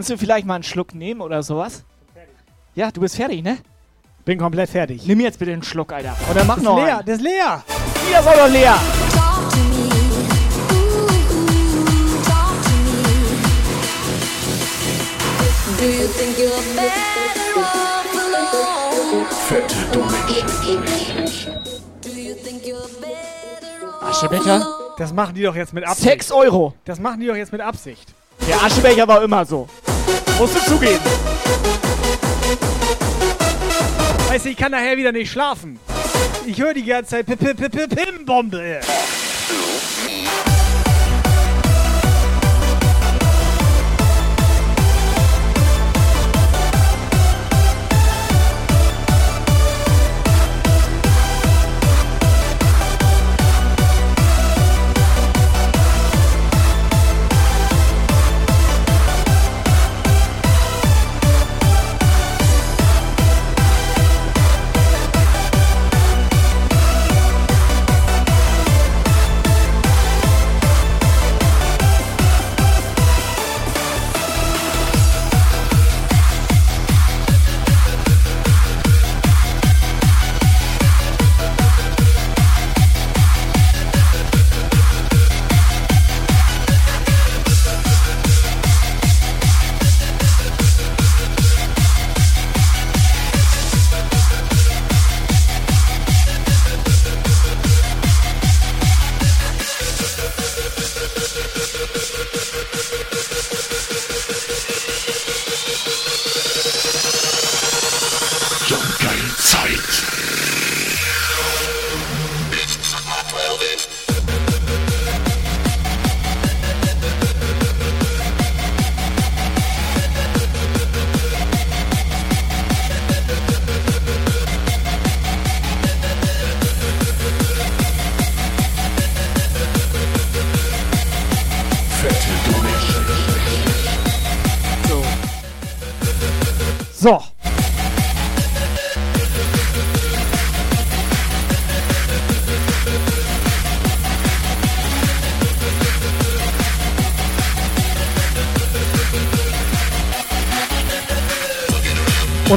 [0.02, 1.84] Kannst du vielleicht mal einen Schluck nehmen oder sowas?
[2.74, 3.58] Ja, du bist fertig, ne?
[4.24, 5.06] Bin komplett fertig.
[5.06, 6.16] Nimm jetzt bitte einen Schluck, Alter.
[6.28, 7.06] Oder mach Das ist noch leer, einen.
[7.06, 7.64] das ist leer.
[8.08, 8.74] Hier soll doch leer.
[15.78, 18.12] Do you think you're better off
[19.14, 19.26] alone?
[19.47, 19.76] Fette
[24.00, 24.66] Aschebecher?
[24.98, 26.10] Das machen die doch jetzt mit Absicht.
[26.10, 26.74] 6 Euro.
[26.86, 28.12] Das machen die doch jetzt mit Absicht.
[28.48, 29.68] Der Aschebecher war immer so.
[30.39, 31.00] Musst du zugeben.
[34.28, 35.78] Weißt du, ich kann nachher wieder nicht schlafen.
[36.47, 38.58] Ich höre die ganze Zeit Pim-Bombe.
[38.58, 38.81] Geil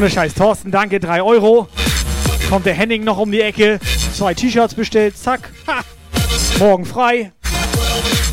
[0.05, 1.67] Ohne Scheiß, Thorsten, danke, 3 Euro.
[2.47, 3.79] Kommt der Henning noch um die Ecke.
[4.13, 5.49] Zwei T-Shirts bestellt, zack.
[5.65, 5.81] Ha.
[6.59, 7.31] Morgen frei.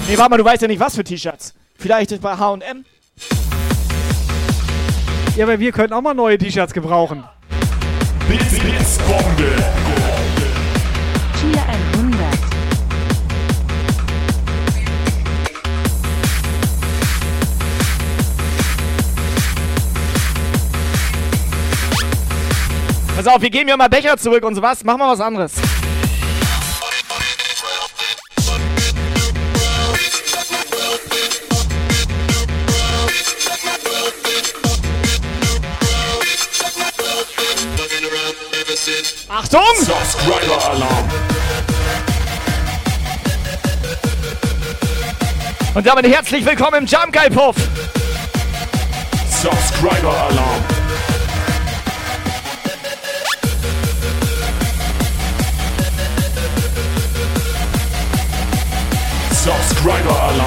[0.07, 1.55] Nee, warte mal, du weißt ja nicht, was für T-Shirts.
[1.79, 2.85] Vielleicht bei H&M?
[5.35, 7.25] Ja, aber wir könnten auch mal neue T-Shirts gebrauchen.
[8.29, 9.82] Blitzbombe.
[23.23, 24.83] Pass auf, wir geben ja mal Becher zurück und sowas.
[24.83, 25.53] Mach mal was anderes.
[39.29, 39.63] Achtung!
[39.77, 41.09] Subscriber Alarm.
[45.75, 47.55] Und damit herzlich willkommen im Jump Guy Puff.
[49.31, 50.82] Subscriber Alarm.
[59.83, 60.42] Subscriber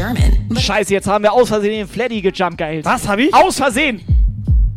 [0.00, 2.86] German, Scheiße, jetzt haben wir aus Versehen den Fleddy gejump geheilt.
[2.86, 3.34] Was habe ich?
[3.34, 4.00] Aus Versehen!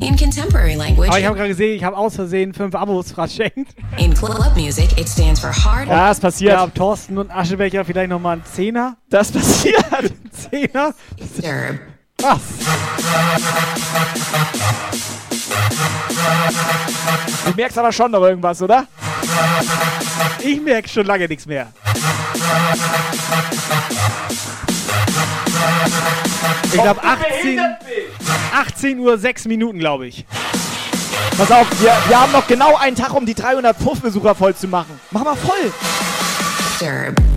[0.01, 3.73] in contemporary language, Aber ich habe gerade gesehen, ich habe aus Versehen fünf Abos verschenkt.
[3.97, 5.87] in club music, it stands for hard.
[5.87, 6.51] Ja, es passiert.
[6.51, 8.97] Ja, Thorsten und Aschebecher vielleicht nochmal einen Zehner.
[9.09, 9.81] Das passiert.
[10.31, 10.93] Zehner?
[11.17, 11.79] Disturb.
[12.21, 12.41] Was?
[17.45, 18.87] Du merkst aber schon noch irgendwas, oder?
[20.43, 21.71] Ich merke schon lange nichts mehr.
[26.65, 27.59] Ich glaube 18,
[28.53, 30.25] 18 Uhr 6 Minuten, glaube ich.
[31.37, 34.67] Pass auf, wir, wir haben noch genau einen Tag, um die 300 Puff-Besucher voll zu
[34.67, 34.99] machen.
[35.11, 35.71] Mach mal voll.
[36.79, 37.15] Disturb.
[37.15, 37.32] Disturb.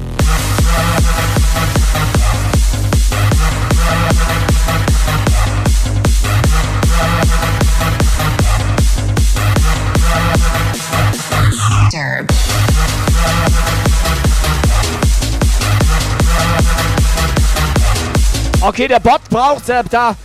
[18.66, 20.16] Okay, der Bot braucht äh, da.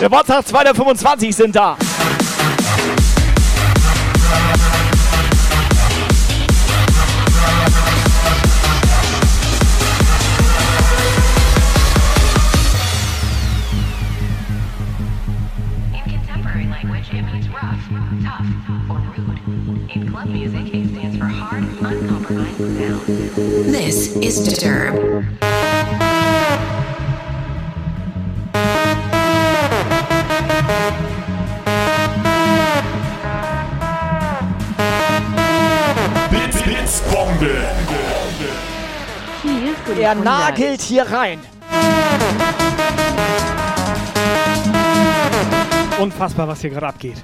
[0.00, 1.78] der Bot sagt 225 sind da.
[24.14, 25.24] This is Disturb.
[39.98, 41.38] Er nagelt hier rein.
[45.98, 47.22] Unfassbar, was hier gerade abgeht.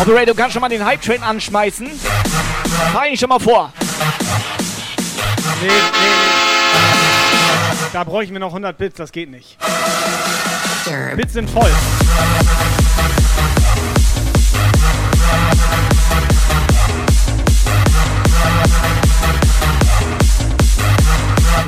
[0.00, 1.90] Operator, du kannst schon mal den Hype-Train anschmeißen.
[2.92, 3.72] Fahr ihn schon mal vor.
[5.60, 6.36] Nee, nee, nee.
[7.92, 9.56] Da bräuchten wir noch 100 Bits, das geht nicht.
[11.16, 11.70] Bits sind voll.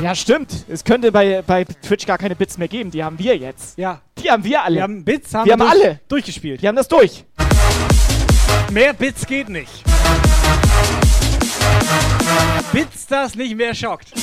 [0.01, 0.65] Ja, stimmt.
[0.69, 2.89] Es könnte bei, bei Twitch gar keine Bits mehr geben.
[2.91, 3.77] Die haben wir jetzt.
[3.77, 4.01] Ja.
[4.23, 4.75] Die haben wir alle.
[4.77, 5.99] Wir haben Bits, haben wir haben durch- alle.
[6.07, 6.61] durchgespielt.
[6.61, 7.25] Wir haben das durch.
[8.71, 9.83] Mehr Bits geht nicht.
[12.71, 14.13] Bits das nicht mehr schockt.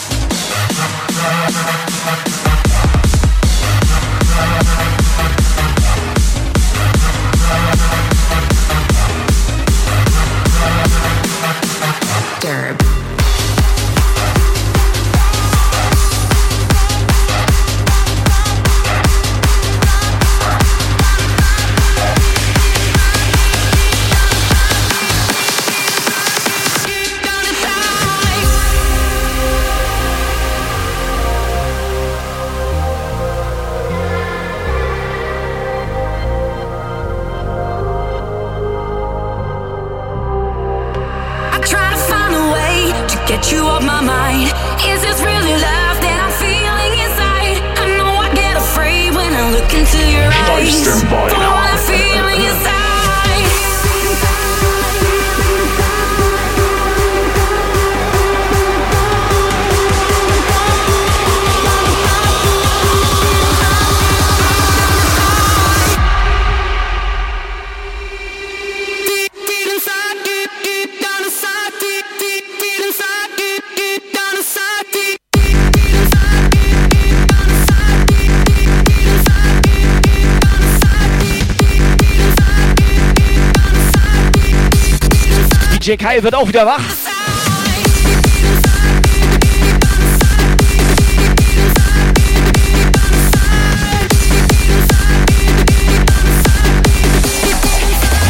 [85.86, 86.80] DJ Kai wird auch wieder wach.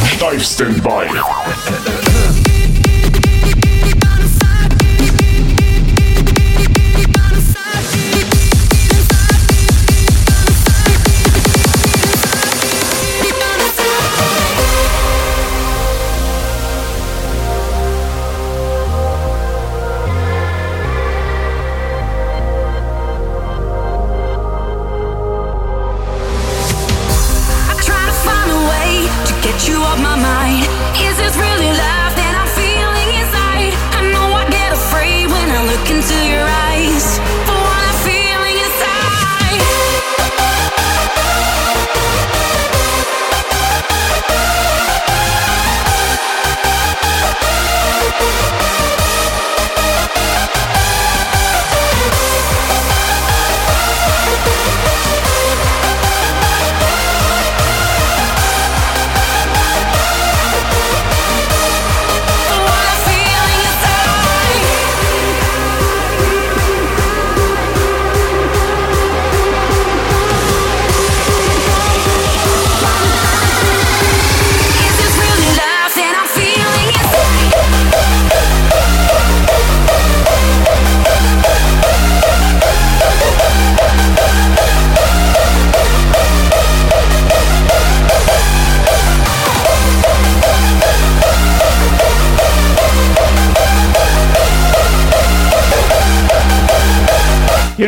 [0.06, 1.08] Steif Standby.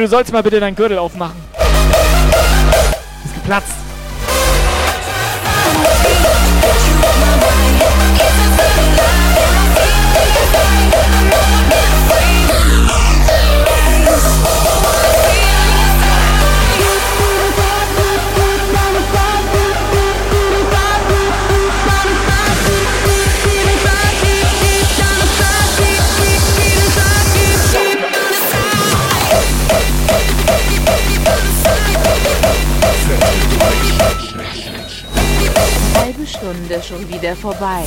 [0.08, 1.36] Sollst mal bitte deinen Gürtel aufmachen.
[3.24, 3.77] Ist geplatzt.
[37.20, 37.82] Wieder vorbei.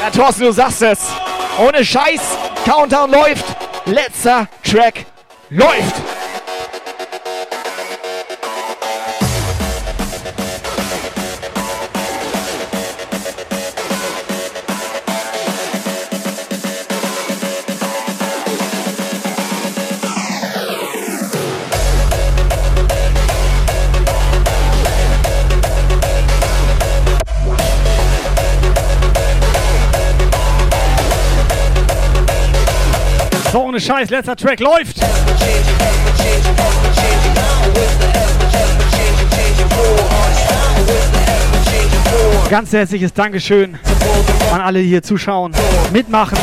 [0.00, 0.98] Ja, Thorsten, du sagst es.
[1.58, 2.20] Ohne Scheiß.
[2.64, 3.44] Countdown läuft.
[3.86, 5.06] Letzter Track
[5.50, 6.05] läuft.
[33.86, 34.96] Scheiß, letzter Track läuft.
[42.50, 43.78] Ganz herzliches Dankeschön
[44.52, 45.52] an alle, die hier zuschauen,
[45.92, 46.36] mitmachen,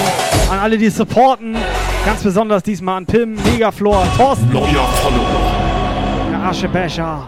[0.50, 1.58] an alle, die supporten.
[2.06, 4.50] Ganz besonders diesmal an Pim, Megaflor, Thorsten.
[6.32, 7.28] Der Aschebecher.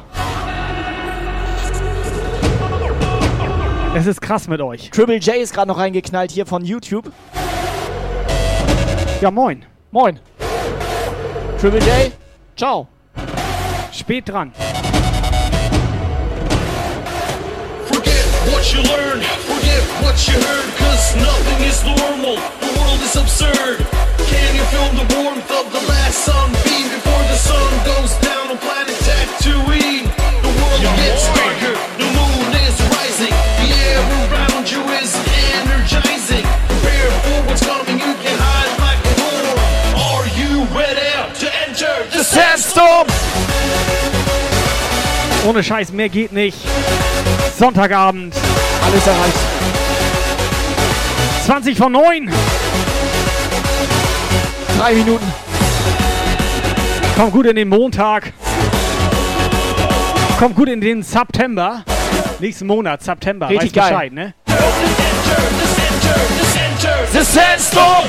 [3.93, 4.91] Es ist krass mit euch.
[4.91, 7.11] Triple J ist gerade noch reingeknallt hier von YouTube.
[9.19, 9.65] Ja, moin.
[9.95, 10.19] Moin.
[11.57, 12.11] Triple J,
[12.57, 12.87] ciao.
[13.93, 14.51] Spät dran.
[17.87, 22.35] Forget what you learned, forget what you heard, cause nothing is normal.
[22.59, 23.87] The world is absurd.
[24.27, 28.57] Can you feel the warmth of the last sunbeam before the sun goes down on
[28.57, 30.11] planet Tatooine?
[30.43, 31.75] The world gets darker,
[45.45, 46.57] Ohne Scheiß, mehr geht nicht.
[47.57, 48.35] Sonntagabend.
[48.83, 49.37] Alles erreicht.
[51.45, 52.31] 20 von 9.
[54.77, 55.25] Drei Minuten.
[57.15, 58.33] Kommt gut in den Montag.
[60.39, 61.83] Kommt gut in den September.
[62.39, 63.47] Nächsten Monat, September.
[63.47, 63.91] Richtig Weiß geil.
[63.91, 64.33] Bescheid, ne?
[67.13, 68.03] The Sandstorm!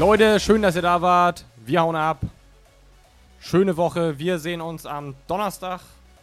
[0.00, 1.44] Leute, schön, dass ihr da wart.
[1.66, 2.20] Wir hauen ab.
[3.38, 4.18] Schöne Woche.
[4.18, 5.80] Wir sehen uns am Donnerstag.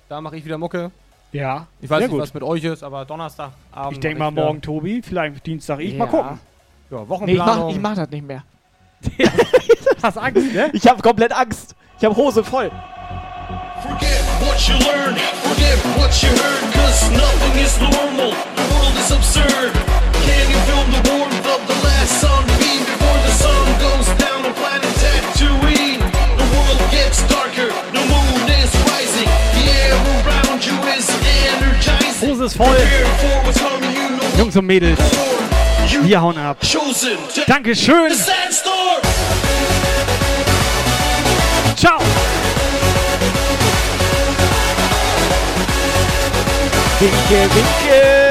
[0.10, 0.90] Da mache ich wieder Mucke.
[1.32, 1.68] Ja.
[1.80, 2.22] Ich weiß sehr nicht, gut.
[2.24, 3.92] was mit euch ist, aber Donnerstagabend.
[3.94, 5.94] Ich denke mal wieder- morgen Tobi, vielleicht Dienstag ich.
[5.96, 6.10] Mal Ja.
[6.12, 6.40] gucken.
[6.90, 7.66] Ja, Nee, ich Wochenplanung.
[7.68, 8.44] mach, ich mach das nicht mehr.
[10.02, 10.72] Hast Angst, ne?
[10.74, 11.76] Ich habe komplett Angst.
[12.00, 12.72] Ich habe Hose voll.
[13.84, 18.32] Forget what you learned, forget what you heard, cause nothing is normal.
[18.56, 19.72] The world is absurd.
[20.26, 21.77] Can you feel the warmth of the
[27.08, 29.94] gets darker, the moon is rising, the air
[30.26, 31.08] around you is
[31.48, 32.30] energizing.
[32.30, 32.68] Hose ist voll.
[32.68, 35.00] For what's coming, you know Jungs und Mädels,
[36.04, 36.58] wir hauen ab.
[37.48, 38.12] Dankeschön.
[41.78, 42.00] Ciao.
[47.00, 48.27] Winke, winke.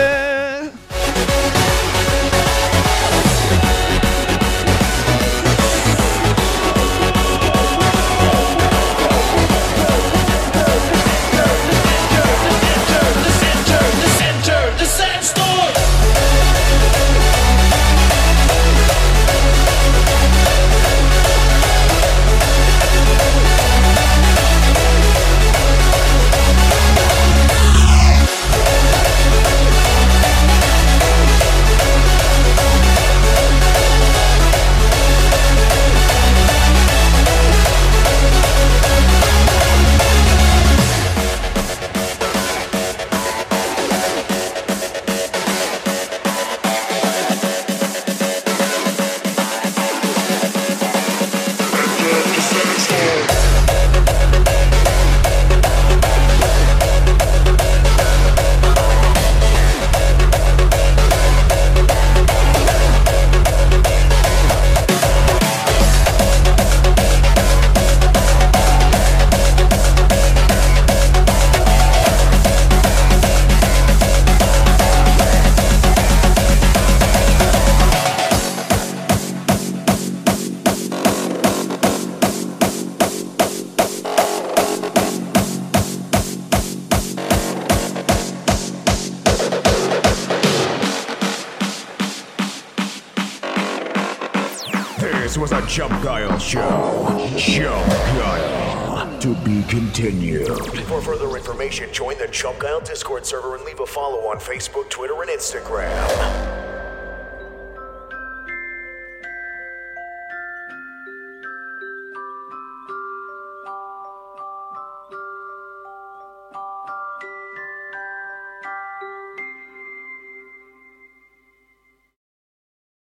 [102.36, 105.90] Join Guile Discord server and leave a follow on Facebook, Twitter, and Instagram.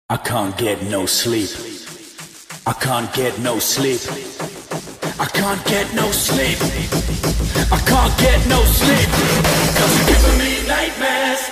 [0.09, 1.51] I can't get no sleep.
[2.67, 4.60] I can't get no sleep.
[5.21, 6.57] I can't get no sleep.
[7.71, 9.09] I can't get no sleep.
[9.77, 11.43] Cause you're giving me nightmares.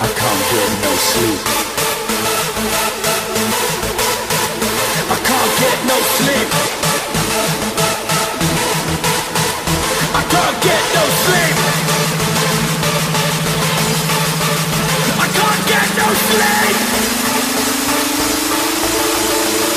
[0.00, 1.59] I can't get no sleep.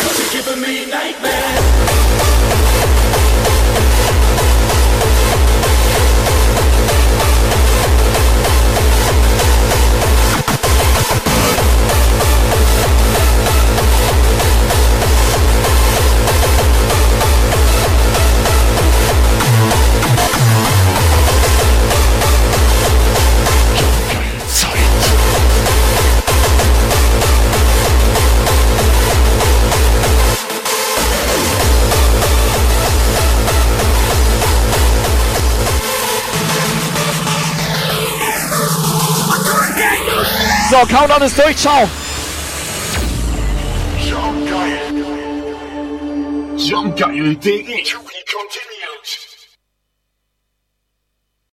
[0.01, 1.62] Cause you're giving me nightmares.
[40.83, 41.55] So, Countdown ist durch.
[41.55, 41.87] Ciao.
[44.05, 44.81] Jump Guile.
[46.57, 47.72] Jump continued.